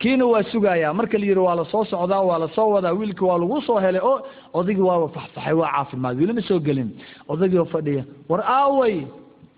kiina 0.02 0.24
waa 0.32 0.42
sugayaa 0.52 0.92
marka 0.98 1.16
la 1.20 1.26
yidhi 1.30 1.42
waa 1.46 1.54
la 1.60 1.64
soo 1.72 1.84
socdaa 1.92 2.22
waa 2.28 2.38
la 2.42 2.48
soo 2.56 2.68
wadaa 2.74 2.92
wiilkii 2.98 3.26
waa 3.30 3.38
lagu 3.42 3.58
soo 3.66 3.78
helay 3.84 4.02
oo 4.10 4.16
odaygii 4.58 4.86
waaba 4.90 5.06
faxfaxay 5.16 5.54
waa 5.60 5.70
caafimaad 5.74 6.16
weli 6.20 6.32
ma 6.38 6.42
soo 6.48 6.58
gelin. 6.66 6.88
Odaygii 7.32 7.58
oo 7.62 7.68
fadhiya 7.74 8.02
war 8.30 8.40
aaway. 8.56 8.96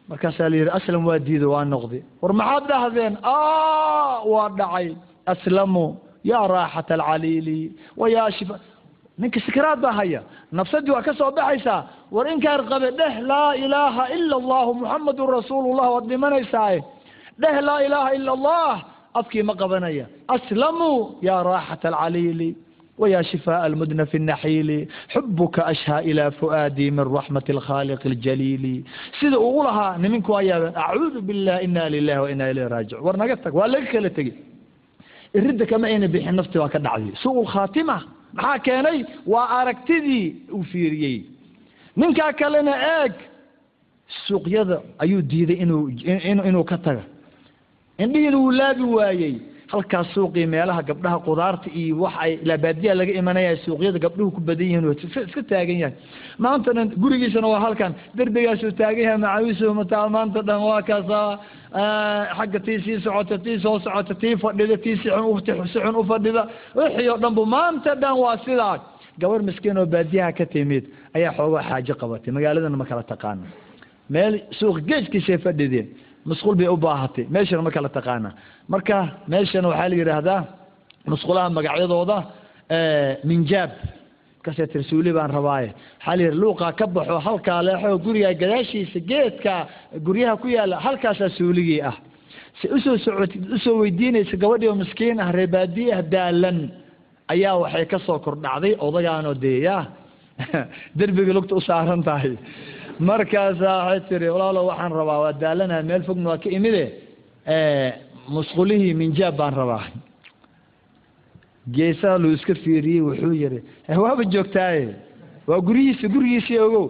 Markaasaa 0.08 0.48
la 0.52 0.56
yidhi 0.60 0.70
aslam 0.78 1.02
waa 1.08 1.18
diiday 1.26 1.48
waa 1.54 1.64
noqday. 1.72 2.02
War 2.22 2.32
maxaad 2.40 2.64
dhahdeen 2.70 3.14
waa 4.32 4.48
dhacay. 4.58 4.88
Aslamu 5.32 5.84
yaa 6.30 6.46
raaxata 6.54 6.94
alcaliili 6.94 7.72
wa 8.00 8.06
yaa 8.14 8.30
shifa 8.36 8.56
ninka 9.18 9.40
sikiraad 9.46 9.80
baa 9.84 9.92
haya. 9.98 10.20
Nafsadii 10.52 10.90
waa 10.96 11.02
ka 11.06 11.12
soo 11.18 11.30
baxaysaa. 11.36 11.80
War 12.14 12.26
inkaan 12.32 12.62
qabe 12.70 12.90
dheh 13.00 13.14
laa 13.30 13.54
ilaaha 13.64 14.04
ila 14.16 14.34
allahu 14.42 14.70
muxamadun 14.80 15.28
rasuulullah 15.38 15.86
waad 15.94 16.06
dhimanaysaaye 16.12 16.80
dheh 17.42 17.56
laa 17.68 17.80
ilaaha 17.86 18.10
ila 18.18 18.32
allah 18.38 18.72
afkii 19.19 19.43
ma 19.49 19.53
qabanaya 19.61 20.05
aslamuu 20.35 20.97
yaa 21.27 21.43
raaxata 21.51 21.87
alcaliili 21.89 22.51
ويا 23.03 23.21
شفاء 23.31 23.61
المدن 23.69 23.99
في 24.11 24.17
النحيل 24.21 24.69
حبك 25.13 25.55
أشهى 25.73 25.99
إلى 26.11 26.31
فؤادي 26.39 26.87
من 26.97 27.05
رحمة 27.17 27.47
الخالق 27.55 28.01
الجليل 28.11 28.63
سيدا 29.19 29.35
أقولها 29.35 29.87
نمنكو 30.03 30.31
أيا 30.39 30.57
أعوذ 30.83 31.15
بالله 31.27 31.55
إنا 31.65 31.83
لله 31.93 32.17
وإنا 32.21 32.45
إليه 32.51 32.67
راجع 32.75 32.97
ورنقتك 33.05 33.53
ولا 33.59 33.79
كلا 33.91 34.07
تجي 34.15 34.33
الرد 35.37 35.61
كما 35.71 35.87
أين 35.91 36.03
بيح 36.13 36.25
نفتي 36.37 36.57
وكذا 36.63 36.87
عزي 36.93 37.11
سوء 37.23 37.37
الخاتمة 37.45 37.97
maxaa 38.37 38.59
keenay 38.65 38.97
waa 39.33 39.47
aragtidii 39.59 40.25
uu 40.55 40.63
fiiriyey 40.71 41.17
ninkaa 41.99 42.31
kalena 42.39 42.73
eeg 42.99 43.13
suuqyada 44.27 44.77
ayuu 45.03 45.21
diiday 45.31 45.57
inuu 45.63 45.83
inuu 46.49 46.63
ka 46.71 46.77
taga 46.85 47.03
indhihiina 48.02 48.36
wuu 48.42 48.50
laabi 48.60 48.82
waayey. 48.96 49.34
Halkaas 49.72 50.06
suuqii 50.14 50.46
meelaha 50.46 50.82
gabdhaha 50.88 51.18
qudaarta 51.26 51.68
iyo 51.80 51.96
wax 52.02 52.14
ay 52.24 52.32
ilaa 52.44 52.58
baadiyaa 52.64 52.94
laga 53.00 53.12
imanaya 53.20 53.56
suuqyada 53.64 53.98
gabdhuhu 54.04 54.30
ku 54.36 54.40
badan 54.48 54.66
yihiin 54.66 54.84
iska 55.26 55.42
taagan 55.50 55.78
yahay. 55.82 55.94
Maanta 56.38 56.70
dhan 56.76 56.88
gurigiisana 57.02 57.48
waa 57.52 57.60
halkan. 57.66 57.92
Derbigaasuu 58.16 58.70
taagan 58.80 59.04
yahay 59.06 59.18
macawiisuhu 59.24 59.74
mataa 59.80 60.08
maanta 60.16 60.40
dhan 60.48 60.60
waa 60.68 60.82
kaasa. 60.88 61.20
Xagga 62.38 62.58
tii 62.66 62.78
sii 62.84 63.00
socota 63.04 63.38
tii 63.44 63.58
soo 63.64 63.78
socota 63.84 64.14
tii 64.22 64.36
fadhida 64.42 64.76
tii 64.84 64.96
si 65.02 65.08
xun 65.10 65.66
si 65.72 65.78
xun 65.84 65.96
u 66.00 66.04
fadhida. 66.10 66.42
Wixii 66.76 67.08
oo 67.12 67.18
dhan 67.22 67.34
bu 67.34 67.42
maanta 67.56 67.94
dhan 68.02 68.14
waa 68.22 68.36
sidaa 68.44 68.76
gabar 69.20 69.40
miskiin 69.48 69.78
oo 69.78 69.86
baadiyaha 69.86 70.32
ka 70.38 70.44
timid 70.46 70.84
ayaa 71.16 71.32
xoogaa 71.38 71.62
xaajo 71.68 71.94
qabatay. 72.00 72.30
Magaaladana 72.36 72.76
ma 72.76 72.84
kala 72.84 73.02
taqaana 73.02 73.46
meel 74.10 74.34
suuq 74.58 74.76
geejkiisay 74.88 75.38
fadhideen 75.44 75.88
musqul 76.24 76.54
bay 76.56 76.68
u 76.68 76.76
baahatay. 76.76 77.26
Meeshana 77.30 77.62
ma 77.62 77.70
kala 77.70 77.88
taqaana. 77.88 78.30
Marka 78.68 78.96
meeshana 79.28 79.68
waxaa 79.68 79.88
la 79.88 79.96
yidhaahdaa 79.96 80.42
musqulaha 81.12 81.48
magacyadooda 81.50 82.16
minjaab. 83.24 83.70
Markaasee 84.38 84.66
tirsuuli 84.72 85.12
baan 85.12 85.30
rabaaye. 85.38 85.68
Waxaa 85.98 86.16
la 86.16 86.22
yidhi 86.22 86.36
luuqaa 86.42 86.72
ka 86.78 86.86
baxo 86.86 87.18
halkaa 87.26 87.62
leexo 87.62 87.98
gurigaa 88.04 88.34
gadaashiisa 88.42 89.00
geedka 89.10 89.54
guryaha 90.06 90.36
ku 90.42 90.48
yaalla 90.48 90.76
halkaasaa 90.86 91.30
suuligii 91.38 91.82
ah. 91.90 91.96
Si 92.60 92.68
u 92.68 92.78
soo 92.80 92.96
socotid 92.98 93.44
u 93.54 93.58
soo 93.58 93.76
weydiinaysa 93.82 94.36
gabadhii 94.36 94.68
oo 94.68 94.78
miskiin 94.82 95.20
ah 95.20 95.32
reebaadiye 95.32 95.94
ah 95.94 96.02
daalan 96.02 96.58
ayaa 97.28 97.56
waxay 97.62 97.86
ka 97.86 97.98
soo 98.06 98.18
kordhacday 98.18 98.74
odagaanoo 98.86 99.34
dee 99.34 99.60
ya 99.66 99.78
derbiga 100.98 101.32
lugta 101.32 101.54
u 101.54 101.60
saaran 101.60 102.02
tahay 102.02 102.36
markaasaa 103.00 103.86
waxay 103.86 104.00
tiri 104.08 104.28
walaalo 104.34 104.66
waxaan 104.70 104.92
rabaa 104.92 105.18
waa 105.24 105.32
daalanaha 105.32 105.82
meel 105.82 106.02
fogna 106.04 106.28
waa 106.30 106.38
ka 106.38 106.48
imide. 106.50 106.84
Musqulihii 108.28 108.94
minjaab 108.94 109.36
baan 109.36 109.54
rabaa. 109.54 109.84
Geesaha 111.74 112.18
luu 112.18 112.32
iska 112.36 112.54
fiiriyey 112.54 113.00
wuxuu 113.00 113.32
yihi 113.32 113.60
waaba 114.04 114.24
joogtaaye? 114.24 114.94
Waa 115.46 115.60
guryihiisa 115.66 116.08
gurigiisii 116.08 116.58
ogow. 116.58 116.86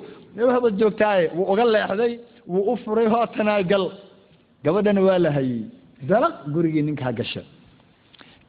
Waaba 0.49 0.71
joogtaaye? 0.71 1.31
Wuu 1.37 1.47
uga 1.53 1.65
leexday 1.65 2.19
wuu 2.49 2.73
u 2.73 2.77
furay 2.77 3.07
hootanaa 3.07 3.63
gal. 3.63 3.91
Gabadhana 4.65 5.01
waa 5.03 5.19
la 5.19 5.31
hayey 5.33 5.63
dalaq 6.09 6.35
gurigii 6.55 6.83
ninkaa 6.83 7.13
gasha. 7.13 7.43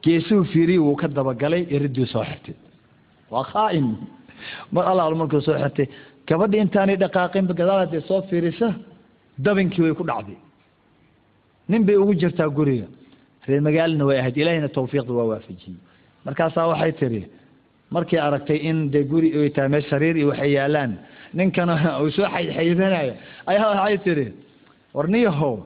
Geesuhu 0.02 0.44
fiiriyey 0.52 0.78
wuu 0.78 0.96
ka 0.96 1.08
dabagalay 1.08 1.62
iriduu 1.70 2.06
soo 2.06 2.24
xirtay. 2.24 2.54
Waa 3.30 3.44
khaa'in 3.52 3.88
mar 4.72 4.84
allaal 4.90 5.14
markuu 5.14 5.40
soo 5.40 5.58
xirtay 5.62 5.86
gabadhi 6.28 6.58
intaanay 6.64 6.96
dhaqaaqinba 7.02 7.54
gadaal 7.60 7.80
haddee 7.84 8.02
soo 8.08 8.22
fiirisa 8.28 8.68
dabinkii 9.44 9.82
way 9.84 9.94
ku 9.94 10.04
dhacday. 10.10 10.38
Nin 11.68 11.84
bay 11.86 11.96
ugu 11.96 12.14
jirtaa 12.14 12.48
guriga. 12.48 12.86
Reer 13.46 13.60
magaalana 13.60 14.04
way 14.08 14.18
ahayd. 14.18 14.36
Ilaahayna 14.36 14.68
tawfiiqda 14.68 15.12
waa 15.18 15.26
waafajiyey. 15.32 15.78
Markaasaa 16.24 16.66
waxay 16.72 16.92
tiri 17.00 17.22
markay 17.90 18.18
aragtay 18.18 18.58
in 18.68 18.90
dee 18.90 19.04
guri 19.04 19.30
ay 19.38 19.50
tahay 19.50 19.68
meel 19.68 19.84
sariir 19.90 20.16
iyo 20.16 20.28
waxay 20.30 20.52
yaalaan 20.56 20.98
ninkana 21.34 21.74
uu 22.02 22.10
soo 22.10 22.26
xayxaydanaya 22.34 23.14
ayaa 23.46 23.68
waxay 23.74 23.98
tiri 24.06 24.26
war 24.94 25.06
niyahow 25.08 25.56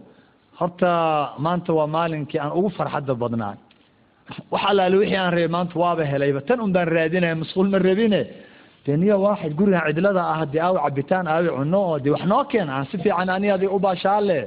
horta 0.60 0.90
maanta 1.38 1.72
waa 1.72 1.86
maalinkii 1.86 2.40
aan 2.40 2.52
ugu 2.58 2.70
farxadda 2.76 3.14
badnaa. 3.14 3.54
Wax 4.52 4.62
allaale 4.70 4.96
wixii 5.00 5.16
aan 5.16 5.32
rabay 5.32 5.48
maanta 5.48 5.74
waaba 5.82 6.04
helayba 6.04 6.40
tan 6.48 6.60
un 6.60 6.72
baan 6.72 6.88
raadinaya 6.88 7.34
masquul 7.34 7.68
ma 7.72 7.78
rabine 7.78 8.22
dee 8.86 8.96
niyo 8.96 9.16
waaxid 9.24 9.52
gurigan 9.58 9.82
cidlada 9.88 10.22
ah 10.34 10.40
dee 10.52 10.60
aawi 10.66 10.78
cabitaan 10.84 11.26
aawi 11.28 11.48
cuno 11.56 11.78
oo 11.90 11.98
dee 12.04 12.10
wax 12.14 12.24
noo 12.32 12.44
keen 12.50 12.68
aan 12.70 12.84
si 12.90 12.96
fiican 13.02 13.28
ani 13.36 13.48
adi 13.50 13.66
u 13.66 13.78
baashaale. 13.84 14.38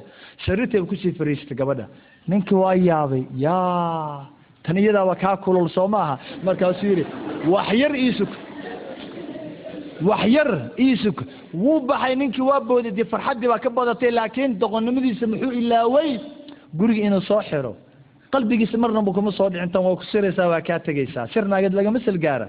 Sariirtayba 0.45 0.85
ku 0.89 0.95
sii 1.01 1.11
fariistay 1.19 1.55
gabadha. 1.59 1.85
Ninkii 2.29 2.55
waa 2.63 2.73
yaabay 2.89 3.23
yaa 3.45 4.25
tan 4.63 4.77
iyadaaba 4.77 5.15
kaa 5.15 5.35
kulul 5.43 5.69
soo 5.75 5.87
maaha. 5.87 6.15
Markaasuu 6.45 6.87
yidhi 6.91 7.05
wax 7.53 7.67
yar 7.81 7.93
iisug 7.95 8.29
wax 10.09 10.23
yar 10.35 10.49
iisug 10.85 11.17
wuu 11.63 11.79
baxay 11.87 12.15
ninkii 12.15 12.41
waa 12.49 12.59
booday 12.69 12.91
dee 12.97 13.05
farxaddii 13.11 13.47
baa 13.51 13.59
ka 13.63 13.69
badatay 13.69 14.11
laakiin 14.11 14.51
doqonnimadiisa 14.61 15.25
muxuu 15.31 15.51
ilaaway? 15.61 16.09
Guriga 16.77 17.01
inuu 17.07 17.21
soo 17.29 17.41
xiro. 17.49 17.75
Qalbigiisa 18.33 18.77
marnaba 18.81 19.11
kuma 19.13 19.31
soo 19.37 19.49
dhicin 19.49 19.69
tan 19.73 19.83
waa 19.85 19.95
ku 19.99 20.03
siraysaa 20.11 20.47
waa 20.51 20.61
kaa 20.67 20.79
tegaysaa. 20.79 21.27
Sir 21.33 21.45
naageed 21.45 21.73
lagama 21.77 21.99
salgaara 22.07 22.47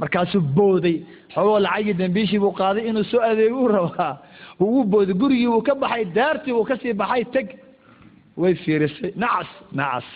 markaasuu 0.00 0.40
booday 0.40 1.00
xoogoo 1.34 1.58
lacagii 1.60 1.94
dambiishii 2.00 2.38
buu 2.38 2.52
qaaday 2.60 2.88
inuu 2.88 3.04
soo 3.04 3.20
adeeguu 3.20 3.68
rabaa. 3.68 4.14
Wuu 4.60 4.84
booday 4.84 5.14
gurigii 5.14 5.46
wuu 5.46 5.62
ka 5.62 5.74
baxay 5.74 6.04
daartii 6.16 6.52
wuu 6.52 6.64
ka 6.64 6.76
sii 6.76 6.92
baxay 6.92 7.24
teg. 7.24 7.48
Way 8.36 8.54
fiirisay. 8.54 9.12
Nacas 9.16 9.50
nacas 9.72 10.08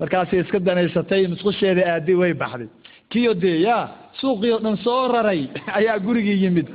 markaasay 0.00 0.40
iska 0.40 0.58
danaysatay 0.60 1.26
musqusheeda 1.28 1.82
aaday 1.92 2.14
way 2.14 2.34
baxday. 2.34 2.68
Kiyo 3.10 3.34
dee 3.34 3.60
yaa 3.68 3.88
suuqii 4.20 4.52
oo 4.52 4.60
dhan 4.64 4.76
soo 4.76 5.08
raray 5.12 5.48
ayaa 5.78 5.98
gurigii 5.98 6.42
yimid. 6.44 6.68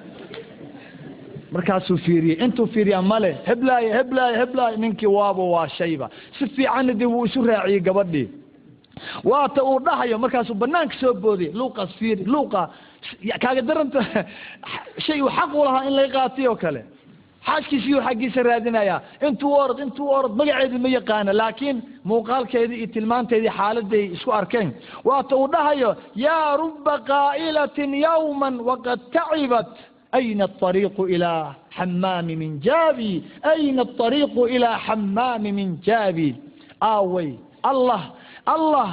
Markaasuu 1.52 1.98
fiiriyey. 1.98 2.38
Intuu 2.46 2.68
fiiriyaa 2.68 3.02
male 3.02 3.38
heblaaye 3.48 3.94
heblaaye 3.98 4.38
heblaaye. 4.38 4.78
Ninkii 4.78 5.08
waaba 5.18 5.44
waa 5.44 5.68
shayba. 5.68 6.10
Si 6.40 6.48
fiicanna 6.48 6.94
dee 6.94 7.06
wuu 7.06 7.26
isu 7.26 7.46
raaciyey 7.46 7.80
gabadhii 7.80 8.43
waata 9.32 9.62
uu 9.70 9.80
dhahayo 9.86 10.18
markaasuu 10.24 10.56
banaanka 10.64 10.96
soo 11.02 11.14
booday 11.24 11.50
luuqaas 11.60 11.92
fiiri 12.00 12.24
luuqa 12.34 12.62
kaaga 13.44 13.62
daranta 13.70 14.00
shay 15.06 15.20
uu 15.22 15.32
xaq 15.38 15.52
u 15.60 15.64
lahaa 15.68 15.86
in 15.88 15.94
laga 15.98 16.12
qaatay 16.18 16.48
oo 16.52 16.56
kale. 16.64 16.82
Xaaskiisiyuu 17.48 18.02
xaggiisa 18.08 18.44
raadinayaa. 18.48 19.00
Intuu 19.28 19.52
orod 19.64 19.80
intuu 19.86 20.08
orod 20.18 20.34
magaceedii 20.40 20.80
ma 20.86 20.90
yaqaana 20.98 21.32
laakiin 21.42 21.78
muuqaalkeedii 22.10 22.78
iyo 22.82 22.88
tilmaanteedii 22.96 23.52
xaaladay 23.60 24.06
isku 24.16 24.32
arkeen. 24.40 24.70
Waata 25.08 25.36
uu 25.36 25.48
dhahayo 25.54 25.90
yaa 26.26 26.56
ruba 26.62 26.94
qaa'ilatin 27.10 27.92
yawman 28.06 28.56
waqad 28.70 29.00
tacibat 29.16 29.70
ayna 30.18 30.46
aariiqu 30.68 31.04
ilaa 31.16 31.46
xamaami 31.78 32.34
min 32.42 32.52
jaabi 32.66 33.12
ayna 33.54 33.84
aariiqu 34.06 34.42
ilaa 34.56 34.78
xamaami 34.88 35.52
min 35.60 35.70
jaabi. 35.88 36.30
Aaway 36.92 37.30
allah 37.72 38.02
allah 38.46 38.92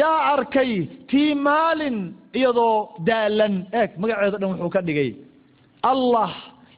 yaa 0.00 0.18
arkay 0.34 0.72
tii 1.10 1.34
maalin 1.34 1.98
iyadoo 2.38 2.78
daalan. 3.08 3.54
Eeg 3.72 3.90
magaceedo 4.00 4.38
dhan 4.40 4.50
wuxuu 4.52 4.70
ka 4.74 4.80
dhigay. 4.86 5.10
Allah 5.92 6.32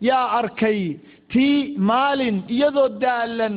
yaa 0.09 0.27
arkay 0.41 0.81
tii 1.33 1.77
maalin 1.91 2.37
iyadoo 2.55 2.89
daalan. 3.05 3.57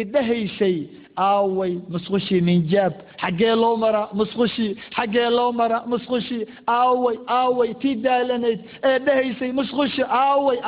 Idhahaysay 0.00 0.76
aaway 1.16 1.72
musqushii 1.92 2.40
minjaab. 2.48 2.94
Xaggee 3.22 3.54
loo 3.62 3.76
maraa 3.82 4.08
musqushii 4.18 4.70
xaggee 4.96 5.30
loo 5.38 5.50
maraa 5.60 5.82
musqushii 5.92 6.42
aaway 6.66 7.16
aaway 7.38 7.70
tii 7.82 7.94
daalanayd. 8.04 8.60
Ee 8.88 8.98
dhahaysay 9.06 9.50
musqushi 9.58 10.02
aaway 10.22 10.58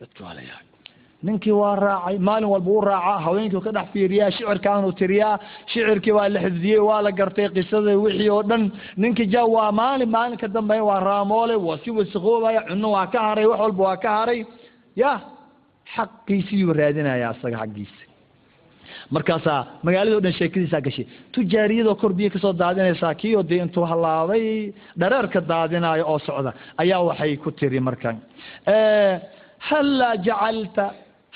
dadki 0.00 0.20
waa 0.24 0.34
la 0.38 0.42
yaabay 0.50 0.61
ninkii 1.26 1.54
waa 1.62 1.76
raacay 1.84 2.16
maalin 2.28 2.48
walba 2.54 2.70
u 2.70 2.80
raacaa 2.88 3.18
haweenkii 3.26 3.60
ka 3.66 3.70
dhex 3.76 3.86
fiiriyaa 3.92 4.30
shicirkaanuu 4.36 4.92
tiriyaa 5.00 5.34
shicirkii 5.72 6.14
waa 6.18 6.28
la 6.34 6.40
xifdiyey 6.44 6.80
waa 6.88 7.00
la 7.06 7.10
gartay 7.18 7.48
qisada 7.56 7.92
wixii 8.04 8.30
oo 8.36 8.42
dhan. 8.50 8.62
Ninkii 9.02 9.28
ja 9.34 9.42
waa 9.54 9.72
maalin 9.80 10.10
maalin 10.16 10.38
ka 10.42 10.48
dambeeya 10.56 10.84
waa 10.90 11.00
raamoole 11.08 11.54
waa 11.66 11.78
si 11.84 11.90
wasaqoobaya 11.98 12.60
cunno 12.68 12.88
waa 12.96 13.06
ka 13.12 13.18
haray 13.26 13.46
wax 13.50 13.60
walba 13.64 13.82
waa 13.88 13.96
ka 14.04 14.10
haray. 14.18 14.40
Ya 15.02 15.12
xaqiisiiyuu 15.94 16.72
raadinaya 16.78 17.26
asaga 17.32 17.58
xaggiisa. 17.62 18.02
Markaasaa 19.14 19.60
magaalada 19.86 20.16
o 20.16 20.20
dhan 20.24 20.32
sheekadiisaa 20.38 20.80
gashay 20.86 21.06
tujaariyadoo 21.34 21.94
kor 22.00 22.12
biyo 22.18 22.30
ka 22.34 22.38
soo 22.44 22.52
daadinaysaa 22.62 23.14
kii 23.20 23.34
oo 23.38 23.42
dee 23.50 23.60
intuu 23.64 23.84
halaabay 23.90 24.44
dhareerka 25.00 25.40
daadinaayo 25.50 26.04
oo 26.12 26.18
socda 26.26 26.50
ayaa 26.82 27.00
waxay 27.08 27.36
ku 27.42 27.50
tiri 27.58 27.80
markan 27.88 28.16
hallaa 29.68 30.16
jacalta 30.26 30.84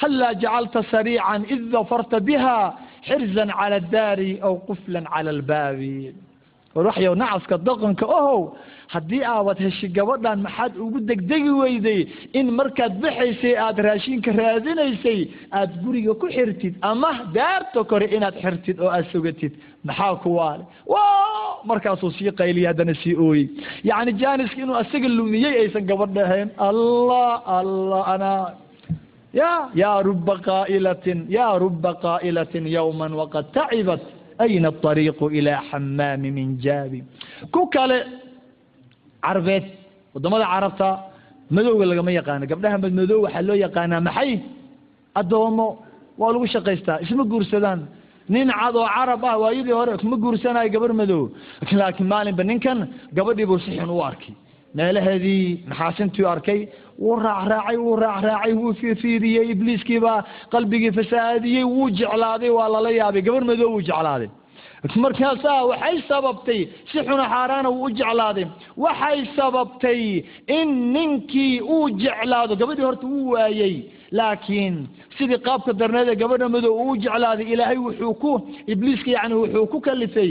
jacalta 0.00 0.82
sariican 0.90 1.44
id 1.54 1.70
dafarta 1.72 2.20
biha 2.20 2.74
xirzan 3.08 3.48
cala 3.58 3.76
addaari 3.80 4.38
aw 4.42 4.54
quflan 4.68 5.04
cala 5.14 5.30
albaabi 5.30 6.12
war 6.74 6.84
waxyow 6.86 7.14
nacaska 7.22 7.56
doqonka 7.66 8.04
ohow 8.18 8.42
haddii 8.94 9.22
aabad 9.24 9.58
heshi 9.64 9.88
gabadhan 9.96 10.38
maxaad 10.46 10.72
ugu 10.84 11.00
degdegi 11.10 11.50
weyday 11.62 12.00
in 12.38 12.46
markaad 12.58 12.92
baxaysay 13.04 13.54
aada 13.64 13.82
raashinka 13.88 14.30
raadinaysay 14.40 15.20
aada 15.52 15.74
guriga 15.84 16.12
ku 16.20 16.26
xirtid 16.36 16.74
ama 16.90 17.10
daarta 17.36 17.80
kore 17.90 18.06
inaad 18.16 18.36
xirtid 18.42 18.76
oo 18.80 18.90
aada 18.96 19.08
sugatid 19.12 19.52
maxaa 19.88 20.14
ku 20.22 20.28
waale 20.38 20.64
wa 20.92 21.02
markaasuu 21.70 22.10
sii 22.18 22.30
qayliya 22.40 22.68
haddana 22.72 22.94
sii 23.02 23.14
ooyey 23.26 23.46
yacni 23.88 24.12
jaaniska 24.22 24.58
inuu 24.62 24.76
asaga 24.82 25.08
lumiyey 25.18 25.54
aysan 25.62 25.86
gabadh 25.90 26.12
dhahayn 26.18 26.48
allah 26.68 27.32
allah 27.58 28.02
anaa 28.14 28.44
ya 29.32 29.68
ya 29.74 30.02
ruba 30.02 30.34
qaa'ilatin 30.48 31.26
ya 31.28 31.58
ruba 31.58 31.94
qaa'ilatin 32.04 32.64
yawman 32.76 33.12
waqad 33.20 33.44
tacibat 33.52 34.00
ayna 34.44 34.68
aطariiqu 34.68 35.24
ilaa 35.38 35.60
xamaami 35.70 36.30
min 36.38 36.48
jaabi 36.64 36.98
ku 37.52 37.60
kale 37.74 37.98
carbeed 39.24 39.64
waddamada 40.14 40.46
carabta 40.52 40.88
madowga 41.50 41.84
lagama 41.90 42.10
yaqaano 42.18 42.44
gabdhaha 42.52 42.76
madmadow 42.84 43.18
waxaa 43.24 43.46
loo 43.48 43.58
yaqaanaa 43.64 44.00
maxay 44.08 44.30
addoomo 45.20 45.66
waa 46.20 46.32
lagu 46.34 46.46
shaqaystaa 46.54 46.98
isma 47.04 47.24
guursadaan 47.32 47.80
nin 48.28 48.48
cad 48.58 48.74
oo 48.76 48.88
carab 48.96 49.24
ah 49.24 49.36
waayadii 49.42 49.76
hore 49.80 49.92
kuma 50.02 50.16
guursanayo 50.24 50.68
gabar 50.74 50.92
madow 51.00 51.22
laakiin 51.80 52.08
maalinba 52.12 52.42
ninkan 52.50 52.78
gabadhii 53.16 53.46
buu 53.50 53.60
u 53.96 54.02
arkay 54.10 54.34
meelaheedii 54.78 55.44
maxaasintii 55.70 56.26
arkay 56.34 56.60
wuu 57.02 57.16
raacraacay 57.26 57.76
wuu 57.84 57.96
raacraacay 58.04 58.52
wuu 58.60 58.72
fiirfiiriyey 58.80 59.46
ibliiskiibaa 59.54 60.18
qalbigii 60.54 60.92
fasaadiyey 60.98 61.64
wuu 61.74 61.90
jeclaaday 61.98 62.50
waa 62.58 62.68
lala 62.74 62.90
yaabay 63.00 63.22
gabar 63.28 63.44
madow 63.50 63.70
wuu 63.74 63.82
jeclaaday. 63.88 64.28
Markaasaa 65.04 65.64
waxay 65.70 65.96
sababtay 66.08 66.60
si 66.92 66.98
xuna 67.06 67.24
xaaraana 67.32 67.68
wuu 67.70 67.84
u 67.88 67.90
jeclaaday. 67.98 68.46
Waxay 68.84 69.18
sababtay 69.36 70.22
in 70.58 70.68
ninkii 70.92 71.60
uu 71.60 71.90
jeclaado 72.02 72.56
gabadhii 72.56 72.84
horta 72.88 73.06
wuu 73.06 73.30
waayey 73.34 73.74
laakiin 74.18 74.76
sidii 75.18 75.38
qaabka 75.46 75.72
darneed 75.80 76.08
ee 76.08 76.16
gabadha 76.22 76.48
madow 76.54 76.72
uu 76.84 76.96
jeclaaday 77.04 77.46
ilaahay 77.52 77.76
wuxuu 77.86 78.14
ku 78.22 78.32
ibliiska 78.72 79.10
yani 79.10 79.34
wuxuu 79.34 79.66
ku 79.72 79.80
kalifay 79.80 80.30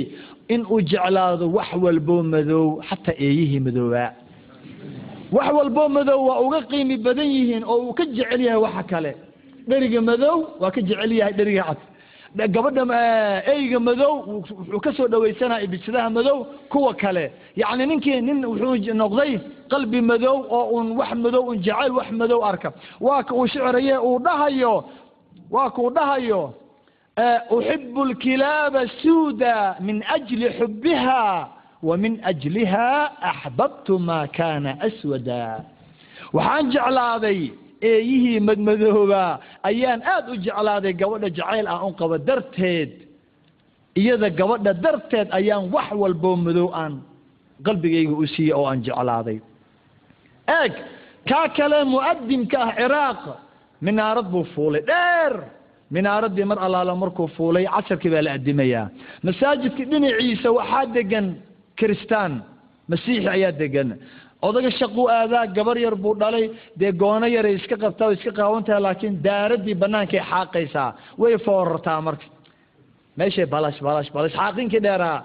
in 0.53 0.61
uu 0.71 0.81
jeclaado 0.91 1.45
wax 1.57 1.67
walboo 1.83 2.23
madow 2.23 2.65
xataa 2.89 3.15
eeyihii 3.25 3.59
madoobaa 3.67 4.09
wax 5.31 5.53
walboo 5.53 5.89
madow 5.89 6.25
waa 6.27 6.39
uga 6.39 6.61
qiimi 6.61 6.97
badan 6.97 7.25
yihiin 7.27 7.63
oo 7.63 7.77
uu 7.89 7.93
ka 7.93 8.05
jecel 8.05 8.41
yahay 8.41 8.61
waxa 8.61 8.83
kale. 8.83 9.11
Dheriga 9.67 10.01
madow 10.01 10.37
waa 10.59 10.71
ka 10.71 10.81
jecel 10.81 11.11
yahay 11.11 11.33
dheriga 11.33 11.63
cad. 11.63 11.77
Gabadha 12.53 12.83
eyga 13.53 13.79
madow 13.79 14.13
wuxuu 14.27 14.79
ka 14.79 14.91
soo 14.93 15.07
dhawaysanaya 15.07 15.63
ibisadaha 15.63 16.09
madow 16.09 16.45
kuwa 16.69 16.93
kale. 16.93 17.31
Yacni 17.55 17.85
ninkii 17.85 18.21
nin 18.21 18.45
wuxuu 18.45 18.93
noqday 18.93 19.39
qalbi 19.69 20.01
madow 20.01 20.45
oo 20.49 20.69
un 20.77 20.95
wax 20.97 21.13
madow 21.15 21.43
un 21.49 21.57
jecel 21.63 21.91
wax 21.91 22.11
madow 22.11 22.43
arka. 22.45 22.73
Waa 23.01 23.23
ka 23.23 23.33
uu 23.35 23.47
shicraye 23.47 23.97
uu 23.97 24.19
dhahayo 24.19 24.83
waa 25.51 25.69
ka 25.69 25.81
uu 25.81 25.89
dhahayo 25.89 26.53
uxibu 27.49 28.01
alkilaaba 28.03 28.87
suuda 29.01 29.75
min 29.79 30.03
ajli 30.15 30.49
xubiha 30.59 31.47
wa 31.87 31.93
min 32.03 32.13
ajliha 32.31 32.87
axbabtu 33.31 33.93
ma 34.07 34.19
kana 34.37 34.71
aswada 34.87 35.41
waxaan 36.35 36.65
jeclaaday 36.75 37.39
eeyihii 37.91 38.39
madmadooba 38.49 39.23
ayaan 39.69 39.99
aada 40.13 40.29
u 40.33 40.35
jeclaaday 40.45 40.93
gabadha 41.01 41.29
jacayl 41.37 41.65
aan 41.73 41.81
u 41.89 41.91
qabo 41.99 42.17
darteed 42.27 42.91
iyada 44.01 44.29
gabadha 44.39 44.71
darteed 44.85 45.27
ayaan 45.39 45.63
wax 45.75 45.87
walboo 46.01 46.35
madow 46.45 46.67
aan 46.81 46.93
qalbigayga 47.65 48.13
u 48.23 48.25
siiyey 48.33 48.53
oo 48.57 48.65
aan 48.71 48.79
jeclaaday 48.87 49.37
eeg 50.59 50.73
kaa 51.29 51.47
kale 51.57 51.79
mu'adimka 51.93 52.57
ah 52.65 52.71
ciraaq 52.79 53.21
minaarad 53.85 54.27
buu 54.33 54.45
fuulay 54.53 54.81
dheer 54.91 55.33
minaaraddii 55.95 56.45
mar 56.51 56.57
allaala 56.65 56.93
markuu 57.03 57.27
fuulay 57.37 57.65
casarkii 57.75 58.11
baa 58.13 58.23
la 58.27 58.31
adimayaa 58.37 58.85
masaajidka 59.25 59.83
dhinaciisa 59.91 60.49
waxaa 60.57 60.85
degan 60.97 61.27
kiristaan 61.79 62.33
masiixi 62.91 63.27
ayaa 63.35 63.51
degan 63.61 63.89
odaga 64.47 64.69
shaquu 64.79 65.03
aadaa 65.17 65.45
gabar 65.57 65.77
yar 65.85 65.95
buu 66.03 66.13
dhalay 66.21 66.45
dee 66.79 66.91
goono 67.01 67.27
yaray 67.35 67.53
iska 67.59 67.75
qabtaa 67.83 68.11
iska 68.15 68.31
qaawan 68.39 68.63
tahay 68.67 68.81
laakiin 68.85 69.15
daaraddii 69.25 69.75
bannaankay 69.81 70.21
xaaqaysaa. 70.31 70.89
Way 71.21 71.33
foorartaa 71.45 71.99
marka. 72.07 72.25
Meeshay 73.17 73.47
balash 73.53 73.79
balash 73.87 74.09
balash 74.15 74.35
xaaqinkii 74.39 74.81
dheeraa. 74.85 75.19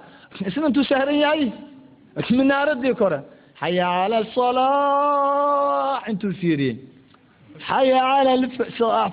Isna 0.48 0.66
intuu 0.70 0.84
sahran 0.90 1.18
yahay? 1.24 1.42
Minaaradii 2.38 2.94
kore. 3.00 3.18
Xaya 3.60 3.86
cala 3.96 4.16
asalaax 4.24 6.02
intuu 6.10 6.32
fiiriyey 6.40 6.76
xaya 7.68 7.98
cala 8.08 8.32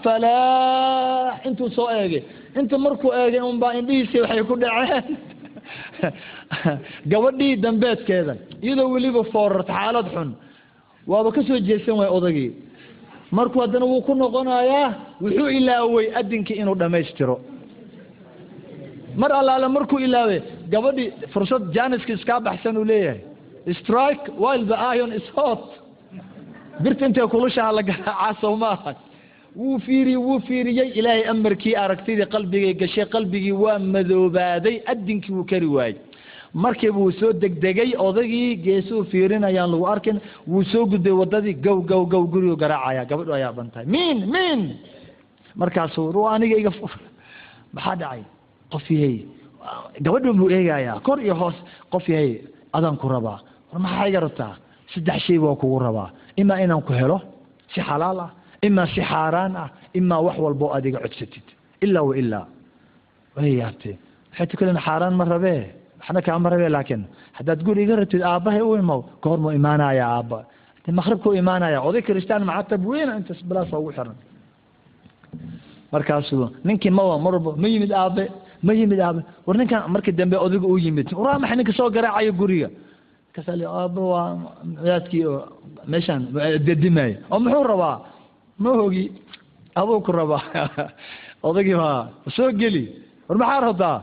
falaax 0.04 1.36
intuu 1.48 1.70
soo 1.76 1.88
eegay. 2.00 2.22
Inta 2.60 2.76
markuu 2.86 3.12
eegay 3.22 3.42
unbaa 3.52 3.74
indhihiisii 3.80 4.22
waxay 4.24 4.44
ku 4.50 4.56
dhaceen 4.62 5.06
gabadhii 7.12 7.56
dambeedkeeda 7.64 8.34
iyadoo 8.62 8.90
weliba 8.94 9.24
foorarta 9.34 9.74
xaalad 9.74 10.08
xun. 10.14 10.30
Waaba 11.08 11.32
ka 11.32 11.42
soo 11.48 11.60
jeesan 11.60 11.96
waaya 12.00 12.12
odagii 12.12 12.52
markuu 13.32 13.62
haddana 13.62 13.86
wuu 13.86 14.02
ku 14.02 14.14
noqonayaa 14.16 14.90
wuxuu 15.22 15.50
ilaaway 15.60 16.08
adinkii 16.20 16.58
inuu 16.62 16.76
dhammaystiro. 16.82 17.40
Mar 19.16 19.32
allaale 19.40 19.68
markuu 19.68 20.00
ilaaway 20.00 20.42
gabadhii 20.72 21.12
fursad 21.34 21.64
janiska 21.76 22.14
iskaa 22.14 22.40
baxsan 22.40 22.78
uu 22.78 22.86
leeyahay. 22.86 23.22
Strike 23.82 24.24
while 24.44 24.66
the 24.66 24.78
iron 24.96 25.12
is 25.14 25.28
hot. 25.36 25.66
Birta 26.84 27.06
intay 27.06 27.28
kulushaha 27.28 27.72
la 27.72 27.84
garaacaa 27.84 28.34
soo 28.42 28.56
maaha 28.56 28.96
wuu 29.56 29.80
fiiriyey 29.80 30.18
wuu 30.18 30.40
fiiriyey. 30.48 30.90
Ilaahay 31.00 31.24
amarkii 31.30 31.76
aragtidii 31.76 32.26
qalbigay 32.34 32.74
gashay 32.74 33.06
qalbigii 33.06 33.52
waa 33.64 33.80
madoobaaday 33.80 34.76
adinkii 34.92 35.34
wuu 35.36 35.46
kari 35.52 35.68
waayey. 35.68 35.98
Markiiba 36.54 36.98
wuu 36.98 37.12
soo 37.12 37.34
degdegay 37.34 37.92
odagii 38.08 38.56
geesuu 38.66 39.04
fiirinayaan 39.12 39.72
lagu 39.72 39.86
arkin 39.94 40.18
wuu 40.48 40.64
soo 40.72 40.86
gudbay 40.86 41.12
wadadii 41.22 41.54
gow 41.66 41.82
gow 41.82 42.06
gow 42.06 42.24
gurigu 42.28 42.56
garaacaya 42.56 43.06
gabadhu 43.06 43.34
ayaa 43.34 43.54
bantahay 43.54 43.86
miin 43.86 44.18
miin! 44.34 44.62
Markaasuu 45.56 46.28
aniga 46.28 46.58
iga 46.58 46.72
maxaa 47.74 47.96
dhacay? 47.96 48.22
Qof 48.72 48.86
yahay. 48.92 49.26
Gabadhan 50.02 50.38
buu 50.38 50.50
eegayaa 50.50 51.00
kor 51.06 51.20
iyo 51.20 51.36
hoos 51.36 51.56
qof 51.92 52.06
yahay 52.10 52.42
adaan 52.74 52.98
ku 52.98 53.08
rabaa. 53.10 53.40
War 53.72 53.80
maxaa 53.82 54.08
iga 54.10 54.20
rabtaa? 54.20 54.54
Saddex 54.94 55.20
shay 55.26 55.38
baa 55.40 55.56
kugu 55.56 55.80
rabaa. 55.80 56.10
Imaa 56.38 56.60
inaan 56.64 56.82
ku 56.82 56.94
helo 56.94 57.22
si 57.74 57.82
xalaal 57.82 58.20
ah 58.26 58.30
imaa 58.68 58.88
si 58.94 59.02
xaaraan 59.12 59.54
ah 59.64 59.70
imaa 60.00 60.22
wax 60.28 60.38
walboo 60.46 60.70
adiga 60.78 61.00
codsatid 61.04 61.48
ilaa 61.86 62.04
wa 62.10 62.14
ilaa 62.22 62.46
way 63.36 63.52
yaabtee 63.62 63.96
waxay 64.32 64.48
tukaleen 64.52 64.80
xaaraan 64.88 65.14
ma 65.20 65.26
rabee 65.34 65.62
waxna 66.00 66.20
kaama 66.28 66.50
rabee 66.54 66.70
laakiin 66.76 67.04
haddaad 67.38 67.60
guri 67.68 67.82
iga 67.86 67.96
rabtid 68.02 68.22
aabbahay 68.32 68.62
u 68.70 68.76
imow 68.82 69.00
muu 69.44 69.52
imaanaya 69.60 70.04
aabba 70.16 70.40
maqribka 71.00 71.28
u 71.30 71.34
imaanaya 71.44 71.78
oday 71.88 72.02
kristaan 72.08 72.44
macatab 72.50 72.82
weyn 72.92 73.10
intaas 73.20 73.40
bilaasa 73.50 73.76
ugu 73.82 73.92
xiran 73.98 74.18
markaasuu 75.92 76.50
ninkii 76.68 76.90
mawa 76.98 77.16
marba 77.26 77.52
ma 77.62 77.68
yimid 77.74 77.92
aabe 78.02 78.24
ma 78.66 78.72
yimid 78.80 79.00
aabe 79.08 79.22
war 79.46 79.56
ninkan 79.58 79.82
markii 79.94 80.12
dambe 80.20 80.36
odayga 80.46 80.68
u 80.68 80.78
yimid 80.86 81.08
waraa 81.20 81.40
maxay 81.42 81.58
ninka 81.60 81.74
soo 81.80 81.90
garaacayo 81.96 82.32
guriga 82.40 82.70
kasal 83.36 83.62
aabe 83.82 84.02
waa 84.12 84.30
wadaadkii 84.82 85.24
oo 85.32 85.40
meeshaan 85.92 86.22
dedimayo 86.68 87.16
oo 87.32 87.40
muxuu 87.44 87.64
rabaa 87.72 87.96
ma 88.60 88.70
hogi 88.80 89.12
abuu 89.76 90.02
ku 90.02 90.12
rabaa 90.12 90.44
odaygii 91.48 91.78
waa 91.78 92.10
soo 92.36 92.52
geli. 92.52 92.86
War 93.28 93.38
maxaa 93.38 93.62
rabtaa? 93.62 93.98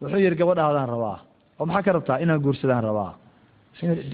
Wuxuu 0.00 0.20
yihi 0.24 0.36
gabadhaadaan 0.40 0.88
rabaa. 0.88 1.18
Oo 1.58 1.66
maxaa 1.66 1.82
ka 1.82 1.92
rabtaa? 1.92 2.18
Inaan 2.22 2.40
guursadaan 2.40 2.82
rabaa. 2.88 3.12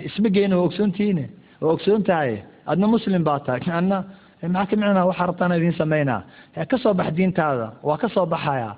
Isma 0.09 0.29
geyna 0.35 0.57
waa 0.59 0.67
ogsoontihiine 0.69 1.25
waa 1.61 1.73
ogsoon 1.73 2.03
tahay 2.03 2.43
adna 2.67 2.87
muslim 2.87 3.25
baa 3.25 3.39
tahay. 3.41 3.61
Adna 3.81 4.05
maxaa 4.43 4.67
ka 4.71 4.77
micnaa 4.77 5.07
waxaa 5.11 5.27
rabtaan 5.31 5.57
idiin 5.57 5.77
samaynaa 5.79 6.23
ka 6.71 6.77
soo 6.79 6.95
bax 6.95 7.15
diintaada 7.17 7.67
waa 7.83 7.97
ka 8.03 8.09
soo 8.09 8.27
baxaya 8.27 8.77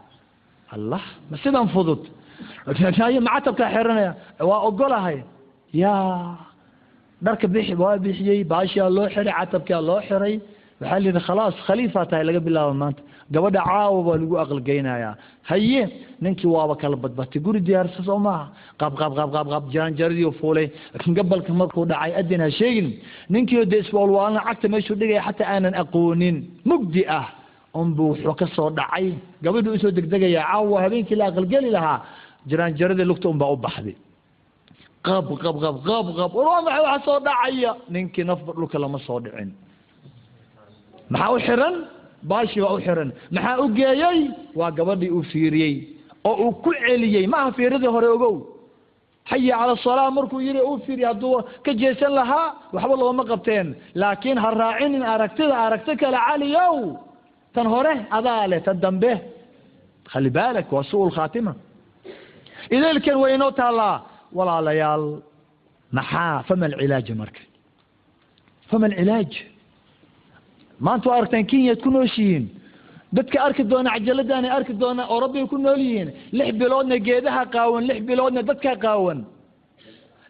allah 0.75 1.03
ma 1.31 1.37
sidan 1.43 1.69
fudud. 1.75 2.03
Macatabkaa 3.27 3.71
xiranaya 3.75 4.13
waa 4.41 4.61
ogolahay 4.69 5.19
ya 5.73 5.95
dharka 7.23 7.49
bixi 7.49 7.75
waa 7.75 7.97
bixiyey 7.99 8.45
baashiyaa 8.45 8.91
loo 8.91 9.09
xiray 9.15 9.33
catabkaa 9.39 9.81
loo 9.81 10.01
xiray 10.09 10.41
waxaa 10.81 10.99
la 11.01 11.07
yidhi 11.09 11.21
khalaas 11.27 11.55
khaliifaa 11.67 12.07
tahay 12.11 12.25
laga 12.29 12.41
bilaabo 12.47 12.75
maanta. 12.83 13.03
Gabadha 13.33 13.61
caawa 13.69 14.03
baa 14.07 14.17
lagu 14.23 14.35
aqalgeynayaa 14.45 15.15
haye 15.51 15.83
ninkii 16.23 16.47
waaba 16.55 16.75
kala 16.77 16.97
badbatay. 16.97 17.41
Guri 17.47 17.61
diyaarsa 17.67 18.01
soo 18.09 18.19
maaha. 18.27 18.47
Qaab 18.81 18.93
qaab 19.01 19.13
qaab 19.19 19.31
qaab 19.35 19.47
qaab 19.53 19.65
jaranjaradii 19.73 20.31
fuulay. 20.41 20.67
Gabalka 21.17 21.53
markuu 21.61 21.85
dhacay 21.91 22.13
adin 22.21 22.41
ha 22.41 22.51
sheegin. 22.51 22.89
Ninkii 23.31 23.65
de 23.71 23.77
iswaalwaalna 23.83 24.41
cagta 24.47 24.69
meeshuu 24.69 24.97
dhigaya 25.01 25.23
xataa 25.27 25.49
aanan 25.55 25.75
aqoonin. 25.83 26.37
Mugdi 26.65 27.03
ah. 27.09 27.27
Unbuu 27.75 28.09
wuxuu 28.13 28.35
ka 28.41 28.47
soo 28.57 28.71
dhacay. 28.71 29.07
Gabadhu 29.43 29.71
u 29.75 29.79
soo 29.83 29.91
degdegaya 29.91 30.41
caawa 30.47 30.83
habeenkii 30.85 31.17
la 31.21 31.27
aqalgeli 31.31 31.71
lahaa. 31.77 31.99
Jaranjaradii 32.51 33.07
lugta 33.11 33.27
unbaa 33.29 33.51
u 33.55 33.57
baxday. 33.65 33.97
Qab 35.07 35.27
qab 35.43 35.57
waa 35.57 36.61
maxay 36.63 36.83
waxa 36.87 37.05
soo 37.07 37.19
dhacaya? 37.27 37.71
Ninkii 37.91 38.25
nafba 38.25 38.53
dhulka 38.57 38.79
lama 38.79 38.99
soo 39.07 39.21
dhicin 39.25 39.51
maxaa 41.13 41.33
u 41.37 41.39
xiran? 41.47 41.75
Baashi 42.31 42.59
baa 42.65 42.75
u 42.77 42.81
xiran. 42.87 43.11
Maxaa 43.35 43.57
u 43.65 43.67
geeyey? 43.79 44.19
Waa 44.59 44.71
gabadhii 44.79 45.11
uu 45.17 45.23
fiiriyey 45.33 45.75
oo 46.29 46.35
uu 46.45 46.53
ku 46.65 46.71
celiyey. 46.83 47.27
Maaha 47.33 47.53
fiiradii 47.57 47.93
hore 47.97 48.09
ogow. 48.17 48.37
Xaya 49.31 49.57
cala 49.59 49.75
salaa 49.85 50.11
markuu 50.17 50.41
yidhi 50.47 50.61
uu 50.69 50.79
fiiriy 50.87 51.07
hadduu 51.11 51.37
ka 51.65 51.71
jeesan 51.81 52.13
lahaa 52.19 52.47
waxba 52.75 52.95
looma 53.01 53.25
qabteen. 53.31 53.69
Laakiin 54.01 54.39
ha 54.43 54.49
raacinin 54.63 55.03
aragtida 55.15 55.55
aragti 55.67 55.93
kale 56.01 56.19
caliyow 56.27 56.77
tan 57.55 57.67
hore 57.75 57.95
adaa 58.19 58.47
leh 58.51 58.61
tan 58.67 58.79
dambe. 58.85 59.13
Khali 60.11 60.31
baalak 60.37 60.69
waa 60.73 60.85
su 60.91 60.97
khaatima. 61.17 61.53
Idaylkan 62.77 63.17
way 63.23 63.35
inoo 63.35 63.51
taallaa. 63.61 63.97
Walaalayaal 64.37 65.07
maxaa? 65.97 66.43
Fama 66.49 66.67
alcilaaja 66.71 67.15
marka. 67.21 67.41
Fama 68.71 68.87
alcilaaj 68.91 69.33
maanta 70.85 71.09
waa 71.11 71.17
aragtaan 71.19 71.47
kenyaad 71.51 71.81
ku 71.85 71.91
nooshihiin 71.91 72.45
dadka 73.17 73.37
arki 73.47 73.63
doona 73.71 73.91
cajaladaanay 73.95 74.51
arki 74.59 74.73
doona 74.83 75.03
oo 75.13 75.21
rabbay 75.25 75.45
ku 75.53 75.57
nool 75.59 75.79
yihiin. 75.87 76.09
Lix 76.37 76.51
biloodna 76.61 76.97
geedaha 77.07 77.43
qaawan 77.55 77.83
lix 77.89 78.01
biloodna 78.09 78.43
dadka 78.51 78.73
qaawan. 78.85 79.19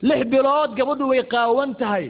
Lix 0.08 0.20
bilood 0.32 0.70
gabadhu 0.78 1.04
way 1.10 1.22
qaawan 1.34 1.70
tahay 1.80 2.06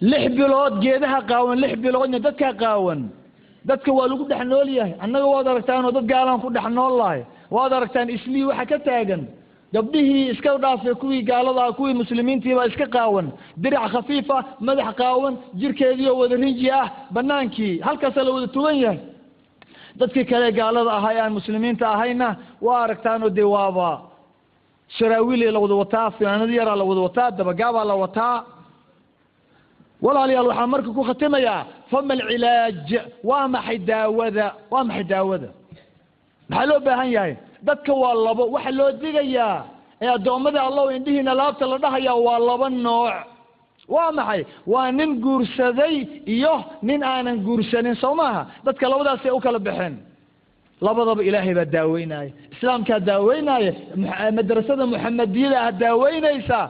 lix 0.00 0.24
bilood 0.36 0.74
geedaha 0.82 1.20
qaawan 1.30 1.58
lix 1.62 1.74
biloodna 1.82 2.18
dadka 2.26 2.52
qaawan. 2.62 3.00
Dadka 3.68 3.90
waa 3.92 4.08
lagu 4.08 4.24
dhex 4.30 4.44
nool 4.46 4.68
yahay. 4.68 4.94
Annaga 5.04 5.26
waad 5.34 5.46
aragtaanoo 5.48 5.92
dad 5.96 6.06
gaalaan 6.12 6.40
ku 6.40 6.48
dhex 6.50 6.66
nool 6.78 6.94
lahay. 7.00 7.20
Waad 7.50 7.72
aragtaan 7.72 8.08
islii 8.16 8.44
waxa 8.48 8.64
ka 8.70 8.78
taagan. 8.78 9.22
Gabdhihii 9.74 10.30
iska 10.32 10.56
dhaafay 10.62 10.94
kuwii 10.94 11.22
gaaladaa 11.28 11.72
kuwii 11.72 11.94
muslimiintiibaa 12.02 12.66
iska 12.70 12.86
qaawan. 12.86 13.26
Dirac 13.62 13.90
khafiifa 13.92 14.38
madax 14.60 14.94
qaawan 15.00 15.34
jirkeediioo 15.60 16.16
wada 16.20 16.36
rinji 16.36 16.70
ah 16.70 16.86
banaankii 17.14 17.80
halkaasa 17.86 18.22
la 18.24 18.30
wada 18.32 18.48
tugan 18.48 18.76
yahay. 18.84 18.98
Dadkii 19.98 20.24
kale 20.24 20.52
gaalada 20.52 20.90
ahaa 20.98 21.20
aan 21.24 21.32
muslimiinta 21.38 21.84
ahayna 21.94 22.28
waa 22.62 22.80
aragtaanoo 22.84 23.30
dee 23.36 23.42
waaba. 23.54 23.90
Saraawiilii 24.98 25.50
la 25.50 25.58
wada 25.60 25.74
wataa 25.74 26.10
finaanad 26.10 26.50
yaraa 26.50 26.76
la 26.76 26.84
wada 26.84 27.00
wataa 27.00 27.30
dabagaabaa 27.30 27.84
la 27.84 27.94
wataa 27.94 28.44
walaalayaal 30.04 30.46
waxaan 30.50 30.70
marka 30.74 30.90
ku 30.96 31.02
khatimayaa 31.08 31.66
fama 31.90 32.12
alcilaaj 32.14 32.88
waa 33.28 33.48
maxay 33.54 33.78
daawada? 33.90 34.46
Waa 34.72 34.84
maxay 34.88 35.04
daawada? 35.12 35.48
Maxaa 36.50 36.66
loo 36.70 36.80
baahan 36.86 37.10
yahay? 37.16 37.34
Dadka 37.66 37.92
waa 38.02 38.14
labo 38.26 38.44
waxa 38.54 38.70
loo 38.78 38.90
digayaa 39.02 39.56
ee 40.02 40.10
addoommada 40.16 40.60
allow 40.68 40.86
indhihiina 40.96 41.32
laabta 41.40 41.64
la 41.72 41.78
dhahayaa 41.84 42.16
waa 42.26 42.38
laba 42.48 42.68
nooc. 42.70 43.14
Waa 43.94 44.10
maxay? 44.18 44.40
Waa 44.72 44.90
nin 44.98 45.10
guursaday 45.24 45.94
iyo 46.34 46.54
nin 46.82 47.00
aanan 47.02 47.38
guursanin 47.46 47.94
soo 48.02 48.14
maaha 48.20 48.42
dadka 48.66 48.84
labadaasay 48.92 49.30
u 49.36 49.40
kala 49.44 49.58
baxeen. 49.58 49.94
Labadaba 50.86 51.22
ilaahay 51.28 51.54
baa 51.58 51.64
daaweynaya 51.76 52.30
islaamkaa 52.54 53.00
daaweynaya 53.10 53.72
madrasada 54.36 54.84
muxamadiyada 54.92 55.58
ah 55.66 55.72
daaweynaysa. 55.82 56.60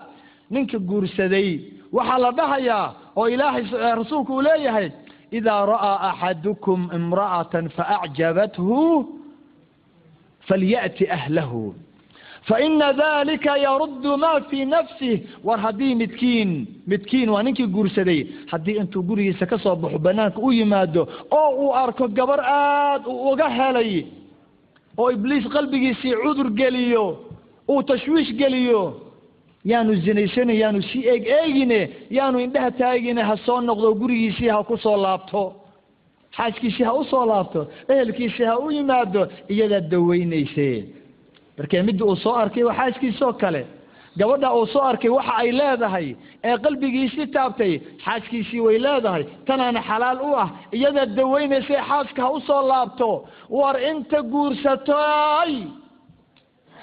Ninka 0.54 0.78
guursaday 0.90 1.48
waxaa 1.96 2.18
la 2.24 2.30
dhahayaa 2.38 2.84
oo 3.18 3.26
ilaahay 3.35 3.64
rasuulku 4.00 4.33
uu 4.37 4.42
leeyahay 4.48 4.88
idaa 5.38 5.62
ra'aa 5.72 5.96
axadukum 6.11 6.81
imra'atan 6.98 7.64
faacjabathu 7.76 8.74
falya'ti 10.48 11.04
ahlahu. 11.18 11.74
Faina 12.48 12.92
dalika 12.92 13.52
yaruddu 13.59 14.16
ma 14.22 14.40
fii 14.50 14.64
nafsih 14.64 15.16
war 15.44 15.59
haddii 15.64 15.94
midkiin 15.94 16.50
midkiin 16.87 17.28
waa 17.35 17.42
ninkii 17.42 17.66
guursaday 17.74 18.20
haddii 18.52 18.76
intuu 18.81 19.02
gurigiisa 19.09 19.46
ka 19.46 19.59
soo 19.59 19.76
baxo 19.76 19.98
banaanka 19.98 20.38
u 20.40 20.52
yimaado 20.52 21.02
oo 21.31 21.50
uu 21.62 21.72
arko 21.83 22.09
gabar 22.09 22.40
aad 22.40 23.02
u 23.07 23.14
uga 23.33 23.48
helay 23.59 24.07
oo 24.98 25.11
ibliis 25.16 25.44
qalbigiisii 25.54 26.14
cudur 26.22 26.48
geliyo 26.61 27.04
uu 27.68 27.83
tashwiish 27.83 28.33
geliyo 28.40 28.81
yaanu 29.64 29.94
zinaysanin 30.04 30.56
yaanu 30.62 30.82
si 30.82 30.98
eeg 31.12 31.22
eegine 31.26 31.80
yaanu 32.10 32.38
indhaha 32.40 32.70
taagine 32.70 33.22
ha 33.22 33.36
soo 33.46 33.60
noqdo 33.60 33.94
gurigiisii 34.00 34.48
ha 34.48 34.62
ku 34.64 34.76
soo 34.76 34.96
laabto. 34.96 35.42
Xaaskiisii 36.36 36.84
ha 36.84 36.92
u 36.94 37.04
soo 37.04 37.24
laabto 37.26 37.60
ehelkiisii 37.88 38.44
ha 38.50 38.58
u 38.58 38.70
yimaado 38.70 39.28
iyadaa 39.48 39.80
daweynayse 39.90 40.68
markee 41.58 41.82
midda 41.82 42.04
uu 42.04 42.16
soo 42.16 42.34
arkay 42.42 42.62
waa 42.64 42.74
xaaskiisoo 42.80 43.32
kale. 43.32 43.66
Gabadha 44.18 44.54
uu 44.54 44.66
soo 44.66 44.82
arkay 44.82 45.10
waxa 45.10 45.34
ay 45.42 45.50
leedahay 45.52 46.08
ee 46.44 46.56
qalbigiisii 46.64 47.26
taabtay 47.26 47.72
xaaskiisii 48.04 48.60
way 48.60 48.78
leedahay. 48.78 49.24
Tanaana 49.46 49.80
xalaal 49.88 50.18
u 50.28 50.30
ah 50.44 50.48
iyadaa 50.72 51.06
daweynaysa 51.06 51.82
xaaska 51.88 52.22
ha 52.22 52.30
u 52.36 52.40
soo 52.40 52.62
laabto. 52.70 53.10
War 53.50 53.76
inta 53.90 54.22
guursatoy 54.22 55.52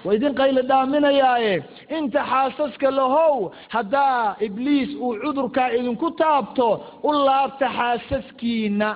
waa 0.06 0.14
idin 0.18 0.34
qayla 0.40 0.62
dhaaminayaaye 0.72 1.54
inta 1.98 2.20
xaasaska 2.32 2.88
lahow 3.00 3.36
haddaa 3.76 4.36
ibliis 4.48 4.90
uu 5.06 5.14
cudurkaa 5.24 5.70
idinku 5.78 6.08
taabto 6.22 6.68
u 7.08 7.10
laabta 7.28 7.68
xaasaskiina. 7.78 8.90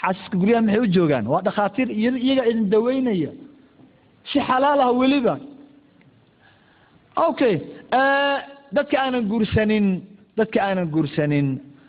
Xaasaska 0.00 0.34
guryaha 0.40 0.62
maxay 0.66 0.80
u 0.86 0.92
joogaan? 0.96 1.24
Waa 1.32 1.42
dhakhaatiir 1.46 1.88
iyaga 2.24 2.44
idin 2.50 2.66
daweynaya. 2.74 3.30
Si 4.30 4.38
xalaal 4.48 4.80
ah 4.86 4.92
weliba. 5.00 5.34
Okay 7.28 7.54
dadka 8.76 8.96
aanan 9.04 9.24
guursanin 9.30 9.86
dadka 10.38 10.58
aanan 10.66 10.88
guursanin 10.94 11.46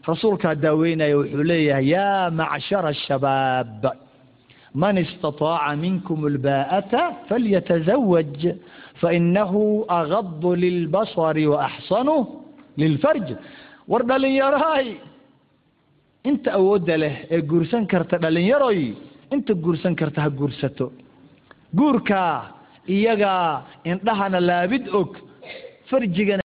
rasuulkaa 0.09 0.55
daaweynaya 0.63 1.15
wuxuu 1.19 1.43
leeyahay 1.51 1.85
ya 1.93 2.05
macshara 2.39 2.89
ashabaab 2.95 3.83
اlbaa'ata 6.31 7.01
falyatazawaj 7.29 8.41
fainahu 9.01 9.85
agadu 9.99 10.55
lilbasari 10.55 11.45
waaxsanu 11.53 12.15
lilfarj. 12.77 13.27
War 13.91 14.03
dhalinyaroy 14.09 14.87
inta 16.29 16.49
awoodda 16.59 16.95
leh 17.03 17.15
ee 17.35 17.41
guursan 17.41 17.83
karta 17.91 18.17
dhalinyaroy 18.17 18.81
inta 19.35 19.53
guursan 19.53 19.95
karta 19.95 20.21
ha 20.21 20.29
guursato. 20.29 20.91
Guurkaa 21.75 22.35
iyagaa 22.87 23.63
indhahana 23.91 24.39
laabid 24.49 24.83
og 24.99 25.09
farjigana 25.89 26.43